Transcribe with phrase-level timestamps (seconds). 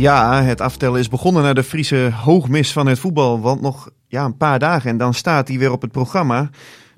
[0.00, 3.40] Ja, het aftellen is begonnen naar de Friese hoogmis van het voetbal.
[3.40, 6.50] Want nog ja, een paar dagen en dan staat hij weer op het programma.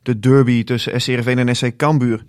[0.02, 2.24] De derby tussen SC Heerenveen en SC Cambuur.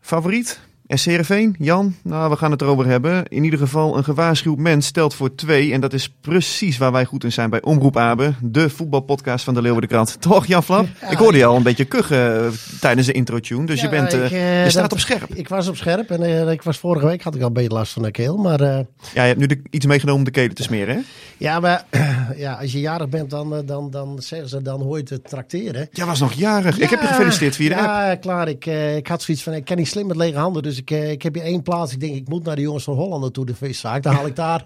[0.00, 0.60] Favoriet?
[0.88, 1.54] SC Heerenveen?
[1.58, 1.94] Jan?
[2.02, 3.24] Nou, we gaan het erover hebben.
[3.28, 5.72] In ieder geval een gewaarschuwd mens stelt voor twee.
[5.72, 8.32] En dat is precies waar wij goed in zijn bij Omroep Abe.
[8.40, 10.16] De voetbalpodcast van de Leeuwardenkrant.
[10.20, 10.86] Toch, Jan Flap?
[11.10, 13.66] ik hoorde je al een beetje kuchen eh, tijdens de intro-tune.
[13.66, 15.34] Dus je, bent, eh, ik, eh, je staat dat- op scherp.
[15.34, 17.92] Ik was op scherp en ik was vorige week had ik al een beetje last
[17.92, 18.36] van de keel.
[18.36, 21.00] Maar Ja, je hebt nu de- iets meegenomen om de kelen te smeren, hè?
[21.36, 21.84] ja, maar
[22.36, 25.88] ja, als je jarig bent, dan, dan, dan zeggen ze, dan hoor je te trakteren.
[25.92, 26.78] Jij was nog jarig.
[26.78, 27.84] ik heb je gefeliciteerd via de app.
[27.86, 28.48] Ja, klaar.
[28.48, 30.62] Ik, ik had zoiets van, ik kan niet slim met lege handen.
[30.62, 31.92] Dus ik, eh, ik heb hier één plaats.
[31.92, 34.02] Ik denk, ik moet naar de jongens van Holland naartoe, de viszaak.
[34.02, 34.64] Dan haal ik daar.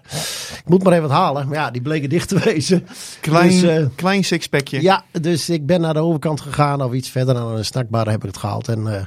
[0.57, 1.47] ik moet maar even wat halen.
[1.47, 2.87] Maar ja, die bleken dicht te wezen.
[3.21, 4.81] Klein, Dus, eh, klein sixpackje.
[4.81, 8.19] Ja, dus ik ben naar de overkant gegaan of iets verder aan een snackbar heb
[8.19, 8.67] ik het gehaald.
[8.67, 9.01] En eh,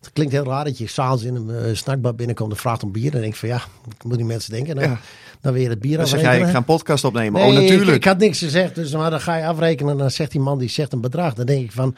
[0.00, 3.14] het klinkt heel raar dat je s'avonds in een snackbar binnenkomt en vraagt om bier.
[3.14, 3.62] En denk ik van ja,
[3.96, 4.76] ik moet die mensen denken.
[4.76, 4.98] Nou, Ja.
[5.40, 7.40] Dan weer het bier Dan zeg jij, ik ga een podcast opnemen.
[7.40, 7.88] Nee, oh, natuurlijk.
[7.88, 9.92] Ik, ik had niks gezegd, dus maar dan ga je afrekenen.
[9.92, 11.34] En dan zegt die man, die zegt een bedrag.
[11.34, 11.96] Dan denk ik van,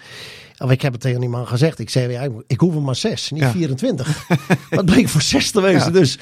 [0.62, 1.78] of ik heb het tegen die man gezegd.
[1.78, 3.50] Ik zei, ja, ik hoef er maar zes, niet Ja.
[3.50, 4.26] 24.
[4.70, 5.92] Wat bleek voor zes te wezen.
[5.92, 5.98] Ja.
[5.98, 6.18] Dus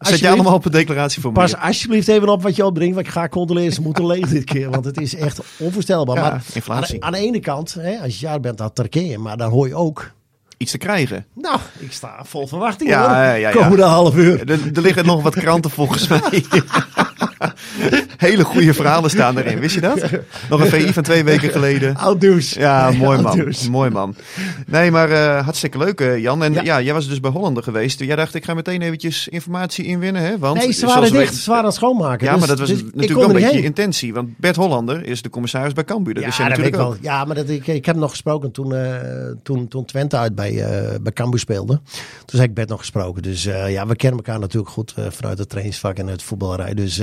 [0.00, 1.58] Zet je allemaal op een declaratie voor Pas me.
[1.58, 2.94] alsjeblieft even op wat je opbrengt.
[2.94, 3.72] Want ik ga controleren.
[3.72, 4.70] Ze moeten leeg dit keer.
[4.70, 6.16] Want het is echt onvoorstelbaar.
[6.20, 6.94] Maar inflatie.
[7.04, 9.18] Aan, aan de ene kant, hè, als je jaar bent, dan terken je.
[9.18, 10.10] Maar dan hoor je ook.
[10.56, 11.26] Iets te krijgen.
[11.34, 12.90] Nou, ik sta vol verwachting.
[12.90, 13.10] Ja, hoor.
[13.10, 13.50] ja, ja, ja.
[13.50, 14.50] Komende half uur.
[14.50, 16.20] Er, er liggen nog wat kranten volgens mij.
[18.16, 19.58] Hele goede verhalen staan erin.
[19.58, 20.10] Wist je dat?
[20.50, 21.96] Nog een VI van twee weken geleden.
[21.96, 22.52] Oud nieuws.
[22.52, 23.54] Ja, mooi man.
[23.70, 24.14] Mooi man.
[24.66, 26.42] Nee, maar eh, hartstikke leuk eh, Jan.
[26.44, 26.62] En ja.
[26.62, 26.80] Ja.
[26.80, 28.00] jij was dus bij Hollander geweest.
[28.00, 30.22] Jij dacht, ik ga meteen eventjes informatie inwinnen.
[30.22, 30.38] Hè?
[30.38, 31.34] Want, Nee, ze waren dicht.
[31.34, 32.26] Ze waren aan het schoonmaken.
[32.26, 34.14] Ja, Dus- maar dat was dus natuurlijk wel een beetje je intentie.
[34.14, 36.14] Want Bert Hollander is de commissaris bij Cambuur.
[36.14, 36.86] Dat Ja, wist jij natuurlijk wel.
[36.86, 36.96] ook.
[37.00, 38.94] Ja, maar dat, ik, ik heb nog gesproken toen, eh,
[39.42, 40.64] toen, toen Twente uit bij,
[41.02, 41.80] bij Cambuur speelde.
[42.24, 43.22] Toen heb ik Bert nog gesproken.
[43.22, 46.74] Dus ja, we kennen elkaar natuurlijk goed vanuit het trainingsvak en het voetballerij.
[46.74, 47.00] Dus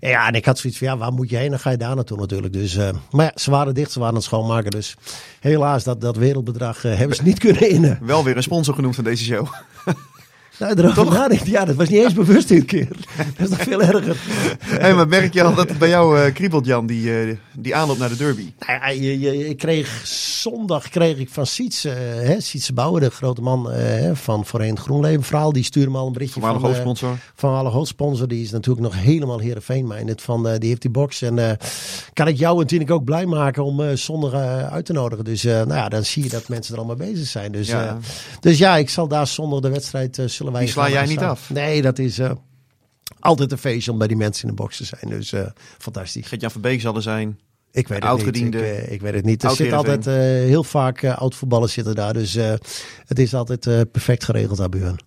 [0.00, 1.50] eh, ja, en ik had zoiets van, ja, waar moet je heen?
[1.50, 2.52] Dan ga je daar naartoe natuurlijk.
[2.52, 4.70] Dus, eh, maar ja, ze waren dicht, ze waren aan het schoonmaken.
[4.70, 4.96] Dus
[5.40, 7.98] helaas, dat, dat wereldbedrag eh, hebben ze niet kunnen innen.
[8.02, 9.46] Wel weer een sponsor genoemd van deze show.
[10.58, 11.50] Nou, erover.
[11.50, 12.88] Ja, dat was niet eens bewust dit keer.
[13.36, 14.16] Dat is nog veel erger.
[14.58, 17.74] Hey, maar merk je al dat het bij jou eh, kriebelt, Jan, die, eh, die
[17.74, 18.52] aanloop naar de derby?
[18.66, 21.94] Nou ja, je, je, ik kreeg zondag kreeg ik van Siets, eh,
[22.38, 23.70] Sietse Bouwer, de grote man
[24.12, 25.52] van voorheen het GroenLeven verhaal.
[25.52, 27.16] Die stuurde me al een berichtje van, eh, hoofdsponsor.
[27.34, 28.28] van alle hoofdsponsor.
[28.28, 31.22] Die is natuurlijk nog helemaal Heerenveen minded van die heeft die box.
[31.22, 31.58] En
[32.12, 34.32] kan ik jou natuurlijk ook blij maken om zondag
[34.70, 35.24] uit te nodigen.
[35.24, 37.52] Dus nou ja, dan zie je dat mensen er allemaal bezig zijn.
[37.52, 37.98] Dus Ja.
[38.40, 41.18] dus ja ik zal daar zondag de wedstrijd eh, zullen wij Die sla jij niet
[41.18, 41.50] af?
[41.50, 42.30] Nee, dat is eh,
[43.20, 45.10] altijd een feestje om bij die mensen in de box te zijn.
[45.10, 45.46] Dus eh,
[45.78, 46.26] fantastisch.
[46.26, 47.38] Gert-Jan van Beek zal er zijn.
[47.72, 48.58] Ik weet het Oud-gediende.
[48.58, 48.66] niet.
[48.66, 49.42] Ik, eh, ik weet het niet.
[49.42, 50.04] Er Oud zit altijd
[50.44, 52.12] heel vaak eh, oud-voetballers zitten daar.
[52.12, 52.34] Dus
[53.06, 54.98] het is altijd perfect geregeld daar bij hun.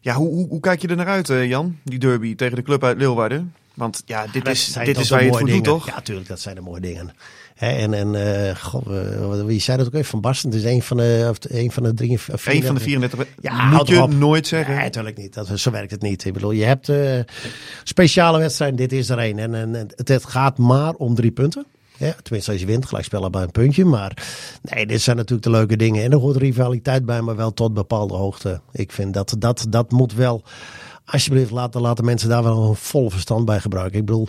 [0.00, 1.78] Ja, hoe, hoe, hoe kijk je er naar uit, Jan?
[1.84, 3.54] Die derby tegen de club uit Leeuwarden.
[3.74, 5.86] Want ja, dit is, dit is waar je het voor doet, toch?
[5.86, 6.28] Ja, tuurlijk.
[6.28, 7.12] Dat zijn de mooie dingen.
[7.58, 8.14] Hè, en en
[8.46, 8.84] eh, god,
[9.44, 10.06] wie zei dat ook even?
[10.06, 10.52] Van Basten.
[10.52, 13.26] Is een van de, een van de drie, vier- van de 34.
[13.40, 14.14] Ja, moet je op.
[14.14, 14.74] nooit zeggen.
[14.74, 15.34] Nee, natuurlijk niet.
[15.34, 16.24] Dat, zo werkt het niet.
[16.24, 17.18] Ik bedoel, je hebt eh,
[17.84, 18.76] speciale wedstrijden.
[18.76, 19.38] Dit is er één.
[19.38, 21.66] En, en het, het gaat maar om drie punten.
[21.96, 23.84] Ja, tenminste, als je wint, gelijk spelen bij een puntje.
[23.84, 24.26] Maar
[24.62, 26.04] nee, dit zijn natuurlijk de leuke dingen.
[26.04, 28.60] En er hoort rivaliteit bij, maar wel tot bepaalde hoogte.
[28.72, 30.42] Ik vind dat dat, dat moet wel.
[31.04, 33.98] Alsjeblieft, laten, laten mensen daar wel een vol verstand bij gebruiken.
[33.98, 34.26] Ik bedoel,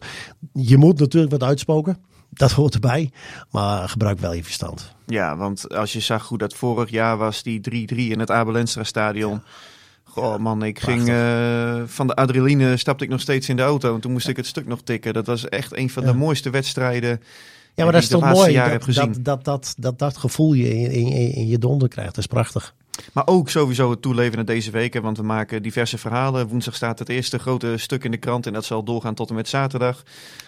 [0.54, 1.98] je moet natuurlijk wat uitspoken.
[2.30, 3.12] Dat hoort erbij.
[3.50, 4.94] Maar gebruik wel je verstand.
[5.06, 8.58] Ja, want als je zag hoe dat vorig jaar was, die 3-3 in het Abel
[8.58, 9.42] Enstra stadion.
[10.04, 13.96] Goh man, ik ging eh, van de adrenaline stapte ik nog steeds in de auto.
[13.96, 15.14] En toen moest ik het stuk nog tikken.
[15.14, 17.20] Dat was echt een van de mooiste wedstrijden Ja,
[17.76, 20.92] maar die dat is toch mooi dat dat, dat, dat, dat dat gevoel je in,
[20.92, 22.16] in, in, in je donder krijgt.
[22.16, 22.74] Dat is prachtig.
[23.14, 26.48] Maar ook sowieso het toeleven deze weken, want we maken diverse verhalen.
[26.48, 29.36] Woensdag staat het eerste grote stuk in de krant en dat zal doorgaan tot en
[29.36, 30.04] met zaterdag.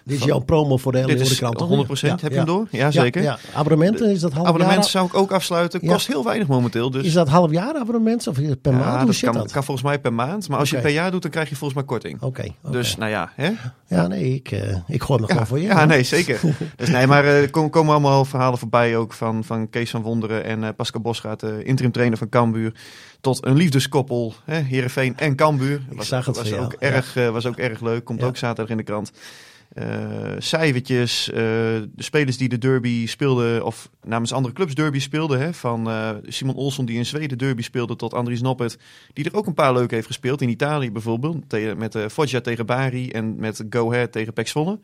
[0.05, 1.87] Dit is jouw promo voor de hele Dit is krant, toch?
[1.87, 1.89] 100%.
[2.21, 2.67] Heb je hem door?
[2.71, 3.21] Ja, zeker.
[3.21, 4.89] Ja, Abonnementen, is dat half Abonnement jaar?
[4.89, 5.85] zou ik ook afsluiten.
[5.85, 6.91] Kost heel weinig momenteel.
[6.91, 9.07] Dus Is dat half jaar abonnement of per maand?
[9.07, 9.51] Dat kan, dat?
[9.51, 10.49] kan volgens mij per maand.
[10.49, 10.85] Maar als je Oké.
[10.85, 12.21] het per jaar doet, dan krijg je volgens mij korting.
[12.21, 12.71] Oké, oké.
[12.71, 13.51] Dus nou ja, hè?
[13.91, 15.67] Ja, nee, ik, eh, ik gooi hem Ja, gewoon voor je.
[15.67, 16.39] ja, nee, zeker.
[16.75, 20.01] dus nee, maar eh, er kom- komen allemaal verhalen voorbij ook van, van Kees van
[20.01, 22.73] Wonderen en eh, Pascal Bosgaard, de interim trainer van Cambuur.
[23.21, 25.81] Tot een liefdeskoppel, hè, Heerenveen en Cambuur.
[25.89, 28.25] Ik zag het was, ook erg, was ook erg leuk, komt Ja.
[28.25, 29.11] ook zaterdag in de krant.
[29.73, 35.39] Eh cijfertjes, eh, de spelers die de derby speelden, of namens andere clubs derby speelden.
[35.39, 38.77] Hè, van eh, Simon Olsson die in Zweden derby speelde, tot Andries Noppert.
[39.13, 40.41] Die er ook een paar leuke heeft gespeeld.
[40.41, 44.79] In Italië bijvoorbeeld, tegen, met Foggia tegen Bari en met Go Ahead tegen Zwolle.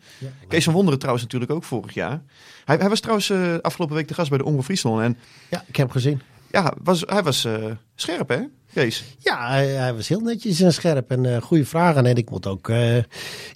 [0.47, 2.21] Kees van Wonderen trouwens natuurlijk ook vorig jaar.
[2.65, 3.31] Hij, hij was trouwens
[3.61, 5.01] afgelopen week de gast bij de Omroep Friesland.
[5.01, 5.17] En
[5.49, 6.21] Ja, ik heb hem gezien.
[6.51, 7.47] ja, was, hij was
[7.95, 8.41] scherp hè,
[8.83, 9.03] Kees?
[9.19, 12.05] Ja, hij, hij was heel netjes en scherp en eh goede vragen.
[12.05, 12.69] En ik moet ook.
[12.69, 12.97] eh,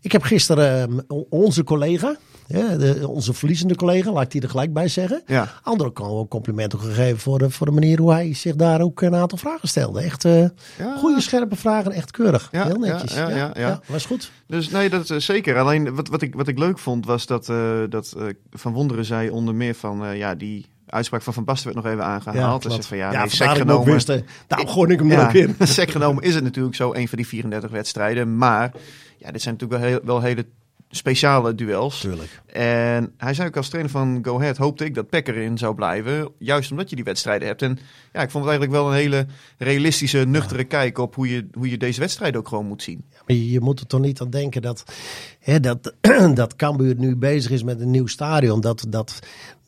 [0.01, 2.15] ik heb gisteren eh, o- onze collega,
[2.47, 5.21] ja, de, onze verliezende collega, laat ik die er gelijk bij zeggen.
[5.25, 5.53] Ja.
[5.63, 9.01] Anderen ook al complimenten gegeven voor de, voor de manier hoe hij zich daar ook
[9.01, 10.01] een aantal vragen stelde.
[10.01, 10.39] Echt eh,
[10.77, 10.97] Ja.
[10.97, 12.49] goede, scherpe vragen, echt keurig.
[12.51, 13.13] Ja, heel netjes.
[13.13, 13.79] ja, ja, ja.
[13.87, 14.31] was goed.
[14.47, 15.57] Dus nee, dat is zeker.
[15.59, 17.45] Alleen wat, wat, ik, wat ik leuk vond was dat,
[17.89, 18.15] dat
[18.51, 22.05] Van Wonderen zei onder meer van ja, die uitspraak van Van Basten werd nog even
[22.05, 22.61] aangehaald.
[22.61, 22.87] dus klopt.
[22.87, 23.93] van ja, ja nee, sec genomen.
[23.93, 24.13] wist,
[24.47, 25.55] Daarom gooi ik hem Ja, ook in.
[25.67, 28.37] sec genomen is het natuurlijk zo een van die 34 wedstrijden.
[28.37, 28.71] Maar
[29.17, 30.45] ja, dit zijn natuurlijk wel, heel, wel hele
[30.91, 31.99] speciale duels.
[31.99, 32.41] Tuurlijk.
[32.45, 35.75] En hij zei ook als trainer van Go Ahead hoopte ik dat Peck erin zou
[35.75, 36.31] blijven.
[36.37, 37.61] Juist omdat je die wedstrijden hebt.
[37.61, 37.79] En
[38.13, 39.25] ja, ik vond het eigenlijk wel een hele
[39.57, 43.05] realistische, nuchtere kijk op hoe je, hoe je deze wedstrijd ook gewoon moet zien.
[43.27, 44.83] Maar je, je moet er toch niet aan denken dat,
[45.41, 45.93] hè, dat,
[46.33, 48.61] dat Cambuur nu bezig is met een nieuw stadion.
[48.61, 49.19] Dat, dat,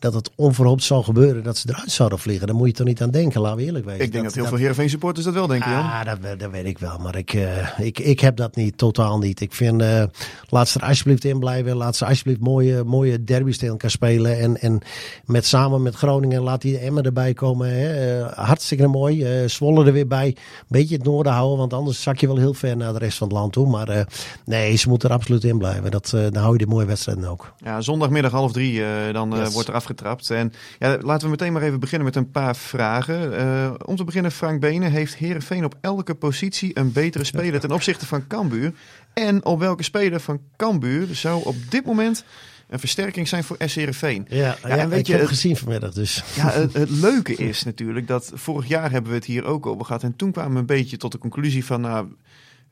[0.04, 2.48] dat het onverhoopt zal gebeuren dat ze eruit zouden vliegen.
[2.48, 4.06] Daar moet je toch niet aan denken, laten we eerlijk wezen.
[4.06, 5.84] Ik denk dat, heel veel Heerenveen supporters dat wel denken, Jan.
[5.84, 6.98] Ah, dat, dat weet ik wel.
[6.98, 9.42] Maar ik, eh, ik, ik heb dat niet, totaal niet.
[9.42, 10.04] Ik vind, eh,
[10.50, 11.76] laat ze er alsjeblieft in blijven.
[11.76, 14.40] Laat ze alsjeblieft mooie, mooie derby's tegen elkaar spelen.
[14.40, 14.82] En, en
[15.26, 17.70] met, samen met Groningen laat die Emmen erbij komen.
[17.70, 18.20] Hè.
[18.22, 19.48] Eh, hartstikke mooi.
[19.50, 20.28] Zwolle er weer bij.
[20.28, 20.36] Een
[20.68, 23.28] beetje het noorden houden, want anders zak je wel heel ver naar de rest van
[23.28, 23.70] het land toe.
[23.70, 24.08] Maar
[24.46, 25.63] nee, ze moeten er absoluut in blijven.
[25.90, 27.54] Dat, eh, dan hou je die mooie wedstrijden ook.
[27.58, 30.30] Ja, zondagmiddag half drie, eh, dan eh, wordt er afgetrapt.
[30.30, 33.88] En ja, laten we meteen maar even beginnen met een paar vragen.
[33.88, 34.92] Om te beginnen, Frank Benen.
[34.92, 38.74] Heeft Heerenveen op elke positie een betere speler ten opzichte van Cambuur?
[39.14, 42.24] En op welke speler van Cambuur zou op dit moment
[42.70, 44.26] een versterking zijn voor SC Heerenveen?
[44.30, 45.94] Ja, ja, en weet ik je, heb het- gezien vanmiddag.
[45.94, 46.24] Dus.
[46.36, 49.86] Ja, het, het leuke is natuurlijk dat vorig jaar hebben we het hier ook over
[49.86, 50.04] gehad.
[50.04, 51.82] En toen kwamen we een beetje tot de conclusie van...
[51.82, 52.08] Nou,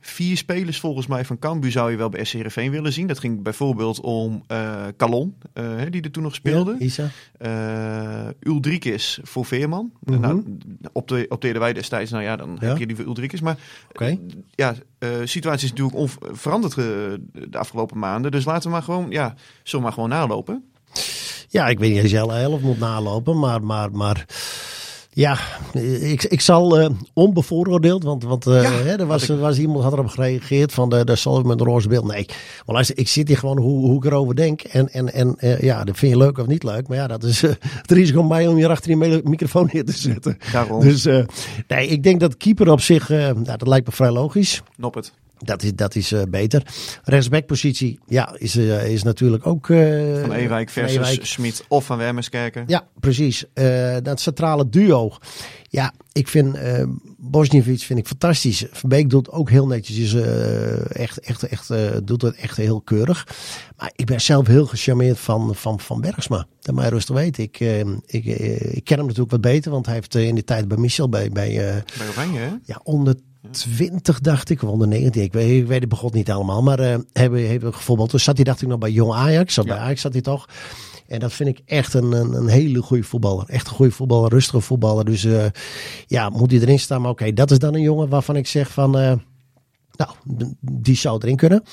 [0.01, 3.07] vier spelers volgens mij van Cambuur zou je wel bij SC Heerenveen willen zien.
[3.07, 6.75] Dat ging bijvoorbeeld om eh Calon, eh, die er toen nog speelde.
[6.79, 7.09] Ja, Isa.
[7.37, 9.91] Eh Uldrikis voor Veerman.
[9.99, 10.19] Mhm.
[10.19, 10.57] Nou,
[10.93, 12.67] op opteerden wij destijds, nou ja, dan Ja.
[12.67, 13.41] heb je liever Uldrikis.
[13.41, 13.57] Maar
[13.91, 14.15] eh,
[14.55, 16.85] ja, eh situatie is natuurlijk onveranderd eh,
[17.49, 18.31] de afgelopen maanden.
[18.31, 19.33] Dus laten we maar gewoon, ja,
[19.63, 20.63] zullen we maar gewoon nalopen.
[21.49, 24.25] Ja, ik weet niet of je alle elf moet nalopen, maar, maar, maar
[25.13, 25.37] ja,
[26.01, 29.57] ik, ik zal eh, onbevooroordeeld, want, want eh, Ja, hè, er was, ik- er was
[29.57, 32.05] iemand had erop gereageerd van de, de zal ik met een roze beeld.
[32.05, 32.25] Nee,
[32.65, 35.59] maar luister, ik zit hier gewoon hoe, hoe ik erover denk en, en, en eh,
[35.61, 37.51] ja, dat vind je leuk of niet leuk, maar ja, dat is eh,
[37.81, 40.37] het risico om mij om hier achter die microfoon neer te zetten.
[40.51, 41.23] Daarom, Dus eh,
[41.67, 44.61] nee, ik denk dat keeper op zich, eh, nou, dat lijkt me vrij logisch.
[44.77, 45.13] Noppert.
[45.43, 46.63] Dat is, dat is eh, beter.
[47.03, 49.69] Rechtsbackpositie, ja, is, eh, is natuurlijk ook...
[49.69, 51.31] eh, Van Ewijk Van versus.
[51.31, 52.63] Smit of Van Wermerskerken.
[52.67, 53.45] Ja, precies.
[54.03, 55.11] Dat centrale duo.
[55.69, 56.83] Ja, ik vind eh
[57.17, 58.65] Bosniewicz vind ik fantastisch.
[58.71, 60.13] Verbeek doet ook heel netjes.
[60.87, 63.27] Echt, echt, echt, doet het echt heel keurig.
[63.77, 66.45] Maar ik ben zelf heel gecharmeerd van, van, van Bergsma.
[66.59, 67.43] Dat mij rustig weten.
[67.43, 67.59] Ik,
[68.05, 69.71] ik, ik ken hem natuurlijk wat beter.
[69.71, 72.49] Want hij heeft in die tijd bij Michel bij, bij Bij Oranje, hè?
[72.63, 73.15] ja, onder
[73.51, 75.21] 20 dacht ik, of onder 19.
[75.21, 76.61] Ik weet, ik weet het begot niet allemaal.
[76.61, 78.09] Maar eh hebben, hebben gevoetbald.
[78.09, 79.53] Toen zat hij, dacht ik, nog bij Jong Ajax.
[79.53, 79.73] Zat Ja.
[79.73, 80.47] Bij Ajax zat hij toch.
[81.07, 83.45] En dat vind ik echt een, een, een hele goede voetballer.
[83.47, 85.05] Echt een goede voetballer, een rustige voetballer.
[85.05, 85.45] Dus eh,
[86.07, 87.01] ja, moet hij erin staan.
[87.01, 88.97] Maar oké, dat is dan een jongen waarvan ik zeg van...
[88.97, 89.13] eh,
[89.95, 90.11] nou,
[90.59, 91.63] die zou erin kunnen.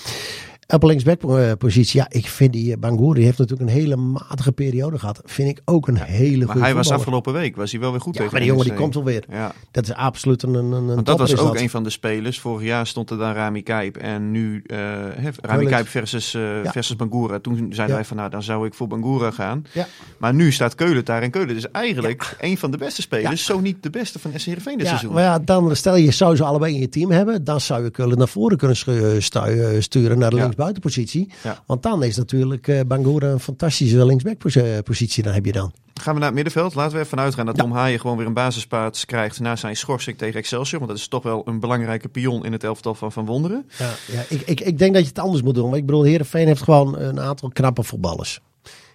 [0.75, 4.99] Op linksback-positie, ja, ik vind die eh, Bangour, die heeft natuurlijk een hele matige periode
[4.99, 5.21] gehad.
[5.25, 8.01] Vind ik ook een hele Maar goede hij was afgelopen week, was hij wel weer
[8.01, 9.25] goed Ja, tegen maar die jongen die komt alweer.
[9.31, 11.61] Ja, Dat is absoluut een, een, een want dat was ook dat.
[11.61, 12.41] een van de spelers.
[12.41, 14.77] Vorig jaar stond er dan Rami Kijp en nu eh
[15.15, 15.67] hè, Rami.
[15.67, 16.73] Kijp versus, eh Ja.
[16.73, 17.39] versus Bangura.
[17.39, 19.65] Toen zeiden wij van nou, dan zou ik voor Bangura gaan.
[19.73, 19.87] Ja.
[20.19, 23.61] Maar nu staat Keulen daar en Keulen is eigenlijk een van de beste spelers, zo
[23.61, 25.13] niet de beste van SC Heerenveen dit Ja, seizoen.
[25.13, 27.91] maar ja, dan stel je zou ze allebei in je team hebben, dan zou je
[27.91, 30.51] Kullen naar voren kunnen eh, sturen naar de Ja.
[30.59, 31.31] Linksbuitenpositie.
[31.43, 31.63] Ja.
[31.67, 35.23] Want dan is natuurlijk eh Bangura een fantastische linksbackpositie.
[35.23, 35.73] Dan heb je dan.
[36.01, 36.75] Gaan we naar het middenveld.
[36.75, 40.19] Laten we even uitgaan dat Tom Haaien gewoon weer een basisplaats krijgt na zijn schorsing
[40.19, 40.79] tegen Excelsior.
[40.79, 43.67] Want dat is toch wel een belangrijke pion in het elftal van Van Wonderen.
[43.79, 45.65] Ja, ja, ik, ik, ik denk dat je het anders moet doen.
[45.65, 48.41] Want ik bedoel, Heerenveen heeft gewoon een aantal knappe voetballers.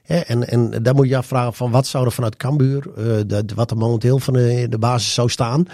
[0.03, 2.81] En, en daar moet je afvragen van wat zou er vanuit Cambuur,
[3.27, 5.65] de- wat er momenteel van de, de basis zou staan.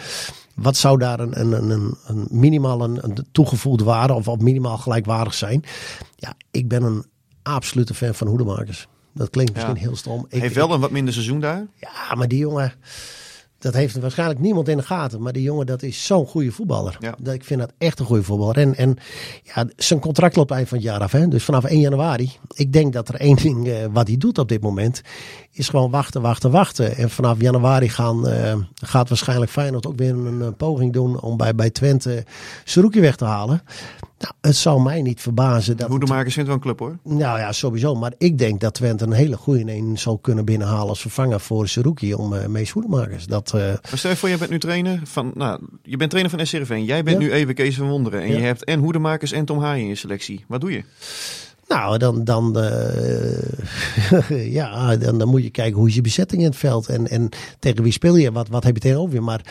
[0.61, 4.77] Wat zou daar een, een, een, een, minimaal een, een toegevoegde waarde of, of minimaal
[4.77, 5.63] gelijkwaardig zijn?
[6.15, 7.05] Ja, ik ben een
[7.43, 8.87] absolute fan van Hoedemakers.
[9.13, 9.79] Dat klinkt misschien Ja.
[9.81, 10.25] heel stom.
[10.29, 11.67] Ik, heeft wel een wat minder seizoen daar.
[11.75, 12.73] ja, maar die jongen,
[13.59, 15.21] dat heeft waarschijnlijk niemand in de gaten.
[15.21, 16.97] Maar die jongen, dat is zo'n goede voetballer.
[16.99, 17.33] Ja.
[17.33, 18.57] Ik vind dat echt een goede voetballer.
[18.57, 18.97] En, en
[19.43, 21.11] ja, zijn contract loopt eind van het jaar af.
[21.11, 21.27] Hè?
[21.27, 22.31] Dus vanaf 1 januari.
[22.53, 25.01] Ik denk dat er één ding eh, wat hij doet op dit moment.
[25.51, 26.95] Is gewoon wachten, wachten, wachten.
[26.95, 31.21] En vanaf januari gaan, eh, gaat waarschijnlijk Feyenoord ook weer een, poging doen.
[31.21, 32.23] Om bij, bij Twente
[32.63, 33.61] Seruki weg te halen.
[34.19, 35.89] Nou, het zou mij niet verbazen dat...
[35.89, 36.97] Hoedemakers vindt wel een club hoor.
[37.03, 37.95] Nou ja, sowieso.
[37.95, 41.67] Maar ik denk dat Twente een hele goede een zou kunnen binnenhalen als vervanger voor
[41.67, 43.25] Seruki om uh, Mees Hoedemakers.
[43.25, 46.35] Dat, uh, Maar stel je voor, je bent nu trainer van, nou, je bent trainer
[46.37, 46.81] van SCRV.
[46.85, 47.27] Jij bent Ja.
[47.27, 48.21] nu even Kees van Wonderen.
[48.21, 48.37] En Ja.
[48.37, 50.45] je hebt en Hoedemakers en Tom Haaien in je selectie.
[50.47, 50.83] Wat doe je?
[51.67, 56.47] nou, dan, dan, eh, ja, dan, dan moet je kijken hoe is je bezetting in
[56.47, 59.21] het veld en, en tegen wie speel je, wat, wat heb je tegenover je.
[59.21, 59.41] Maar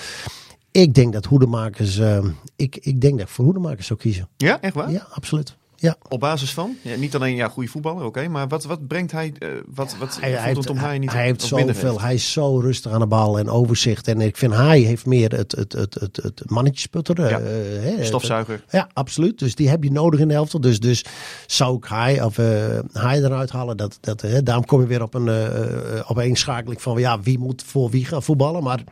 [0.81, 2.25] ik denk dat Hoedemakers, eh,
[2.57, 4.29] ik, ik denk dat ik voor Hoedemakers zou kiezen.
[4.37, 4.91] Ja, echt waar?
[4.91, 5.57] Ja, absoluut.
[5.81, 5.97] Ja.
[6.09, 6.77] Op basis van?
[6.83, 8.29] Ja, niet alleen ja, goede voetballer, oké.
[8.29, 11.25] maar wat, wat brengt hij, eh, wat, wat Hij, hij heeft, Tom Haaien niet hij
[11.25, 14.09] heeft zoveel, hij is zo rustig aan de bal en overzicht.
[14.09, 17.31] En ik vind hij heeft meer het, het, het, het, het mannetjesputter.
[17.31, 17.41] Ja.
[17.41, 18.65] eh, Stofzuiger.
[18.71, 19.39] Ja, absoluut.
[19.39, 20.63] Dus die heb je nodig in de helft.
[20.63, 21.05] Dus, dus
[21.47, 23.77] zou ik hij of eh hij eruit halen.
[23.77, 27.21] Dat, dat, daarom kom je weer op een, eh, eh, op een schakeling van ja,
[27.21, 28.63] wie moet voor wie gaan voetballen.
[28.63, 28.83] Maar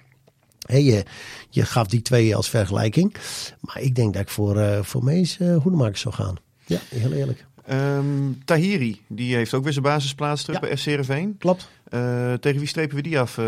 [0.66, 1.04] hè, je,
[1.50, 3.14] je gaf die twee als vergelijking.
[3.60, 6.36] Maar ik denk dat ik voor, eh voor Mees uh, Hoedemakers zou gaan.
[6.66, 7.44] Ja, heel eerlijk.
[7.66, 8.04] Ehm,
[8.44, 10.66] Tahiri, die heeft ook weer zijn basisplaats terug Ja.
[10.66, 11.36] bij FC Heerenveen.
[11.38, 11.68] Klopt.
[11.86, 13.38] Eh, tegen wie strepen we die af?
[13.38, 13.44] eh,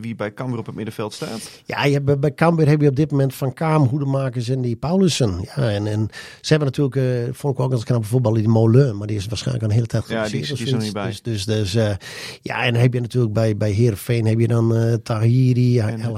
[0.00, 1.50] wie bij Cambuur op het middenveld staat?
[1.64, 4.76] Ja, je hebt, bij Cambuur heb je op dit moment Van Kaam, Hoedemakers en die
[4.76, 5.40] Paulussen.
[5.56, 6.08] Ja, en, en
[6.40, 8.96] ze hebben natuurlijk, eh, vond ik ook als knappe voetballer, die Molen.
[8.96, 11.06] Maar die is waarschijnlijk al een hele tijd Ja, die- is er niet bij.
[11.06, 11.72] Dus, dus, dus
[12.42, 16.16] ja, en dan heb je natuurlijk bij, bij Heerenveen heb je dan Tahiri, El.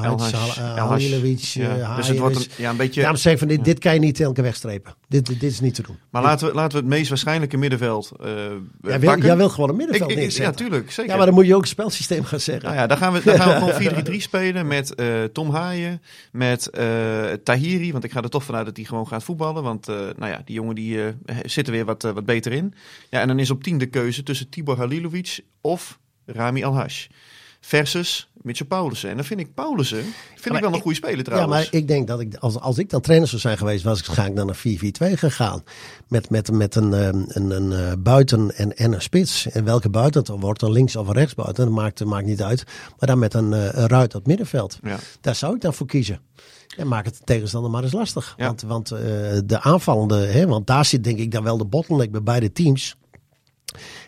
[0.77, 3.01] Halilovic, Ja, dus het wordt een, ja, een beetje...
[3.01, 4.95] Daarom zeg ik van, dit, dit kan je niet elke wegstrepen.
[5.09, 5.97] Dit, dit, dit is niet te doen.
[6.11, 9.27] Maar laten we, laten we het meest waarschijnlijke middenveld eh Jij wil, pakken.
[9.27, 10.91] jij wil gewoon een middenveld ik- ja, tuurlijk.
[10.91, 11.11] Zeker.
[11.11, 12.65] Ja, maar dan moet je ook spelsysteem gaan zeggen.
[12.65, 16.03] Nou ja, dan gaan we, dan gaan we gewoon 4-3-3 spelen met eh, Tom Haaien,
[16.33, 17.93] met eh, Tahiri.
[17.93, 19.63] Want ik ga er toch vanuit dat hij gewoon gaat voetballen.
[19.63, 21.01] Want eh, nou ja, die jongen die,
[21.45, 22.75] zit er weer wat, wat beter in.
[23.11, 27.07] Ja, en dan is op 10 de keuze tussen Tibor Halilovic of Rami Alhash.
[27.61, 29.11] Versus Mitchell Paulussen.
[29.11, 31.51] En dan vind ik Paulussen vind ik wel een ik- goede speler Ja, trouwens.
[31.53, 34.07] maar ik denk dat ik, als, als ik dan trainer zou zijn geweest, was ik
[34.07, 35.63] waarschijnlijk naar een 4-4-2 gegaan.
[36.09, 39.47] Met, met, met een, ehm, een, een, eh, buiten en, en een spits.
[39.51, 42.27] En welke buiten het dan wordt, een links of een rechts buiten, dat maakt, maakt
[42.27, 42.65] niet uit.
[42.99, 44.79] Maar dan met een, eh, een ruit op het middenveld.
[44.83, 44.99] Ja.
[45.21, 46.21] Daar zou ik dan voor kiezen.
[46.77, 48.35] En maak het de tegenstander maar eens lastig.
[48.37, 48.47] Ja.
[48.47, 48.99] Want, want eh,
[49.45, 52.97] de aanvallende, hè, want daar zit denk ik dan wel de bottleneck bij beide teams.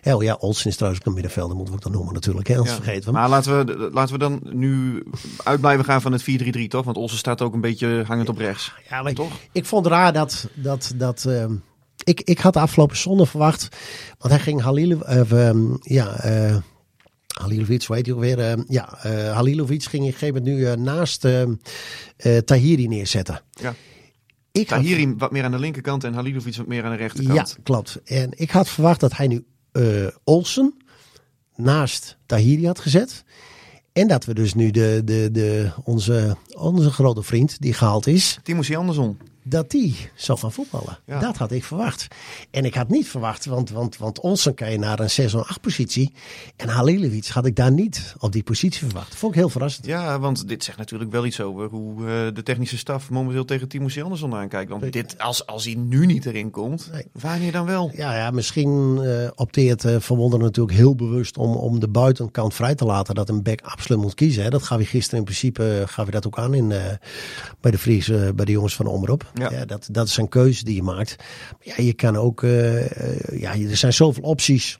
[0.00, 2.46] Hel, ja, Olsen is trouwens ook een middenvelder, moeten we ook dan noemen natuurlijk.
[2.48, 2.82] Hè, anders Ja.
[2.82, 3.12] vergeten we.
[3.18, 5.02] Maar laten we, laten we dan nu
[5.44, 6.84] uit blijven gaan van het 4-3-3, toch?
[6.84, 8.72] Want Olsen staat ook een beetje hangend op rechts.
[8.90, 9.32] Ja, maar Toch?
[9.52, 10.48] Ik vond raar dat.
[10.54, 11.54] dat, dat ehm,
[12.04, 13.68] ik, ik had de afgelopen zondag verwacht.
[14.18, 16.56] Want hij ging Halil, of, ehm, ja, eh
[17.40, 18.38] Halilovic, hoe heet hij ook weer?
[18.38, 23.40] ehm, ja, eh Halilovic ging op een gegeven moment nu eh, naast eh, Tahiri neerzetten.
[23.50, 23.74] Ja.
[24.52, 27.02] Ik had- Tahiri wat meer aan de linkerkant en Halilovic wat meer aan de ja,
[27.02, 27.56] rechterkant.
[27.62, 28.00] klopt.
[28.04, 29.44] En ik had verwacht dat hij nu
[29.74, 30.74] eh, Olsen
[31.56, 33.24] naast Tahiri had gezet.
[33.92, 38.38] En dat we dus nu de, de, de, onze, onze grote vriend die gehaald is,
[38.42, 39.18] Timothy Anderson.
[39.44, 40.98] Dat die zou gaan voetballen.
[41.06, 41.18] Ja.
[41.20, 42.06] Dat had ik verwacht.
[42.50, 45.60] En ik had niet verwacht, want, want, want Olsen kan je naar een 6 8
[45.60, 46.12] positie.
[46.56, 49.14] En Halilovic had ik daar niet op die positie verwacht.
[49.14, 49.86] Vond ik heel verrassend.
[49.86, 53.68] Ja, want dit zegt natuurlijk wel iets over hoe eh, de technische staf momenteel tegen
[53.68, 54.70] Timothy Anderson aankijkt.
[54.70, 57.06] Want dit, als, als hij nu niet erin komt, Nee.
[57.12, 57.90] wanneer dan wel?
[57.94, 62.54] Ja, ja misschien eh, opteert eh Van Wonder natuurlijk heel bewust om, om de buitenkant
[62.54, 63.14] vrij te laten.
[63.14, 64.42] Dat een back absoluut moet kiezen.
[64.42, 64.50] Hè.
[64.50, 66.68] Dat gaf hij gisteren in principe gaf hij dat ook aan in,
[67.60, 69.32] bij de Fries, bij de jongens van Omroep.
[69.34, 69.64] Ja.
[69.64, 71.16] Dat, dat is een keuze die je maakt.
[71.18, 74.78] Maar ja, je kan ook, eh, eh, ja, er zijn zoveel opties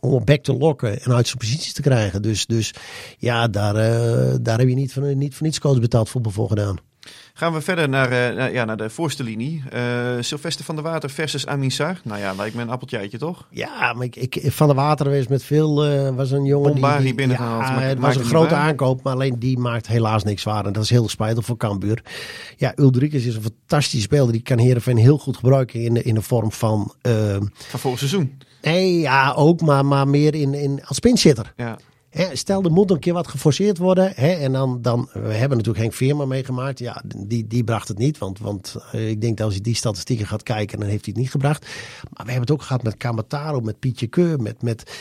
[0.00, 2.22] om op back te lokken en uit zijn posities te krijgen.
[2.22, 2.74] Dus, dus
[3.18, 6.48] ja, daar, eh, daar heb je niet, van, niet voor niets coach betaald voetbal voor
[6.48, 6.78] gedaan.
[7.36, 9.62] Gaan we verder naar, eh, naar- ja, naar de voorste linie.
[9.70, 9.82] Eh
[10.20, 12.00] Sylvester van der Water versus Amin Sar.
[12.04, 13.46] Nou ja, lijkt me een appeltje toch?
[13.50, 16.96] Ja, maar ik, ik, Van de Water was met veel, eh, was een jongen Bombari
[16.96, 17.04] die...
[17.04, 20.42] die binnengehaald, ja, maar het was een grote aankoop, maar alleen die maakt helaas niks
[20.42, 20.66] waar.
[20.66, 22.02] En dat is heel spijtig voor Cambuur.
[22.56, 24.32] Ja, Ulrikes is een fantastische speler.
[24.32, 26.94] Die kan Heerenveen heel goed gebruiken in de, in de vorm van...
[27.68, 28.38] Van vorig seizoen.
[28.62, 31.52] nee, ja, ook, maar, maar meer in, in, als pinchitter.
[31.56, 31.78] Ja.
[32.14, 34.12] Hè, stel, er moet een keer wat geforceerd worden.
[34.14, 36.78] Hè, en dan, dan, we hebben natuurlijk Henk Veerman meegemaakt.
[36.78, 38.18] Ja, die, die bracht het niet.
[38.18, 41.12] Want, want eh, ik denk dat als je die statistieken gaat kijken, dan heeft hij
[41.14, 41.62] het niet gebracht.
[42.02, 44.62] Maar we hebben het ook gehad met Kamataro, met Pietje Keur, met...
[44.62, 44.92] met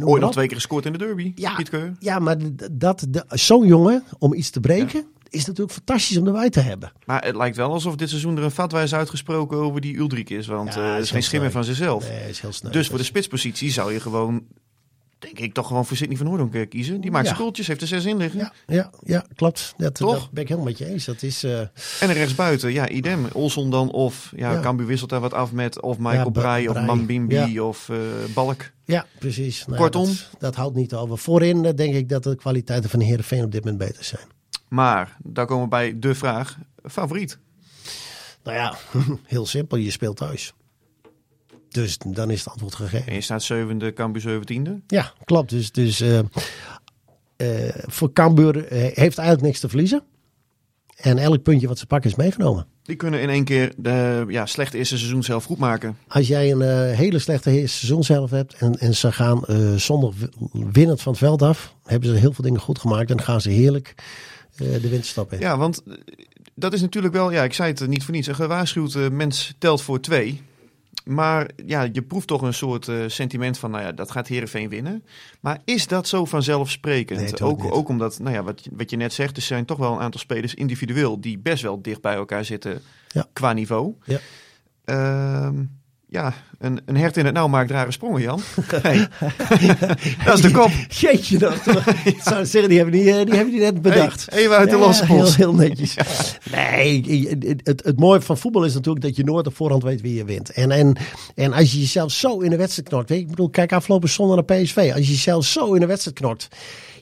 [0.00, 1.32] Ooit nog twee keer gescoord in de derby.
[1.34, 1.96] Ja, Piet Keur.
[1.98, 2.36] ja, maar
[2.72, 6.92] dat, zo'n jongen, om iets te breken, is natuurlijk fantastisch om erbij te hebben.
[7.06, 10.30] Maar het lijkt wel alsof dit seizoen er een fatwa is uitgesproken over die Uldrik
[10.30, 10.46] is.
[10.46, 12.08] Want Ja, eh, is het is heel geen schimmer van zichzelf.
[12.08, 12.72] Nee, is heel snel.
[12.72, 14.42] Dus voor de spitspositie zou je gewoon,
[15.20, 17.00] denk ik, toch gewoon voor Sidney van Hoordonk eh, kiezen.
[17.00, 17.34] Die maakt Ja.
[17.36, 18.38] zijn heeft er zes in liggen.
[18.40, 19.74] Ja, ja, ja klopt.
[19.76, 20.12] Dat, Toch?
[20.20, 21.04] dat ben ik helemaal met je eens.
[21.04, 21.44] Dat is...
[21.44, 21.60] eh,
[22.00, 23.26] En rechtsbuiten, ja, idem.
[23.32, 24.60] Olson dan of, ja, Ja.
[24.60, 26.80] Cambuur wisselt daar wat af met of Michael Ja, Bra- Breij of.
[26.80, 27.96] Mambimbi of eh,
[28.34, 28.70] Balk.
[28.84, 29.66] Ja, precies.
[29.66, 30.04] Nou, Kortom.
[30.06, 31.18] Dat, dat houdt niet over.
[31.18, 34.26] Voorin denk ik dat de kwaliteiten van Heerenveen op dit moment beter zijn.
[34.68, 37.38] Maar, daar komen we bij de vraag, favoriet.
[38.44, 38.74] Nou ja,
[39.26, 39.76] heel simpel.
[39.78, 40.52] Je speelt thuis.
[41.70, 43.06] Dus dan is het antwoord gegeven.
[43.06, 44.80] En je staat zevende, Cambuur zeventiende.
[44.86, 45.50] Ja, klopt.
[45.50, 46.18] Dus, dus eh,
[47.36, 50.02] eh, voor Cambuur eh, heeft eigenlijk niks te verliezen.
[50.96, 52.66] En elk puntje wat ze pakken is meegenomen.
[52.82, 55.96] Die kunnen in één keer de ja, slechte eerste seizoen zelf goed maken.
[56.08, 59.44] Als jij een hele slechte he- seizoenshelft hebt en, en ze gaan
[59.76, 60.14] zonder
[60.72, 63.40] winnend van het veld af, hebben ze heel veel dingen goed gemaakt en dan gaan
[63.40, 63.94] ze heerlijk
[64.56, 65.38] de winterstap in.
[65.38, 65.82] Ja, want
[66.54, 68.26] dat is natuurlijk wel, ja, ik zei het niet voor niets.
[68.26, 70.42] Een gewaarschuwd mens telt voor twee.
[71.04, 74.68] Maar ja, je proeft toch een soort eh, sentiment van, nou ja, dat gaat Herenveen
[74.68, 75.04] winnen.
[75.40, 77.20] Maar is dat zo vanzelfsprekend?
[77.20, 77.70] Nee, ook, niet.
[77.72, 80.00] ook omdat, nou ja, wat, je- wat je net zegt, er zijn toch wel een
[80.00, 83.26] aantal spelers individueel die best wel dicht bij elkaar zitten Ja.
[83.32, 83.94] qua niveau.
[84.04, 84.18] Ja.
[84.84, 85.62] Ehm,
[86.10, 88.40] ja, een, een hert in het nauw maakt rare sprongen, Jan.
[88.82, 89.08] Hey.
[90.24, 90.70] dat is de kop.
[90.88, 91.54] Jeetje, dat,
[92.04, 94.26] ik zou zeggen, die hebben die, eh, die, hebben die net bedacht.
[94.30, 95.94] Hey, even uit de Ja, losse heel, heel netjes.
[96.52, 100.00] Nee, het, het, het mooie van voetbal is natuurlijk dat je nooit op voorhand weet
[100.00, 100.50] wie je wint.
[100.50, 100.96] En, en,
[101.34, 103.08] en als je jezelf zo in de wedstrijd knokt.
[103.08, 104.76] Weet je, ik bedoel, kijk afgelopen zondag naar PSV.
[104.76, 106.48] Als je jezelf zo in de wedstrijd knokt.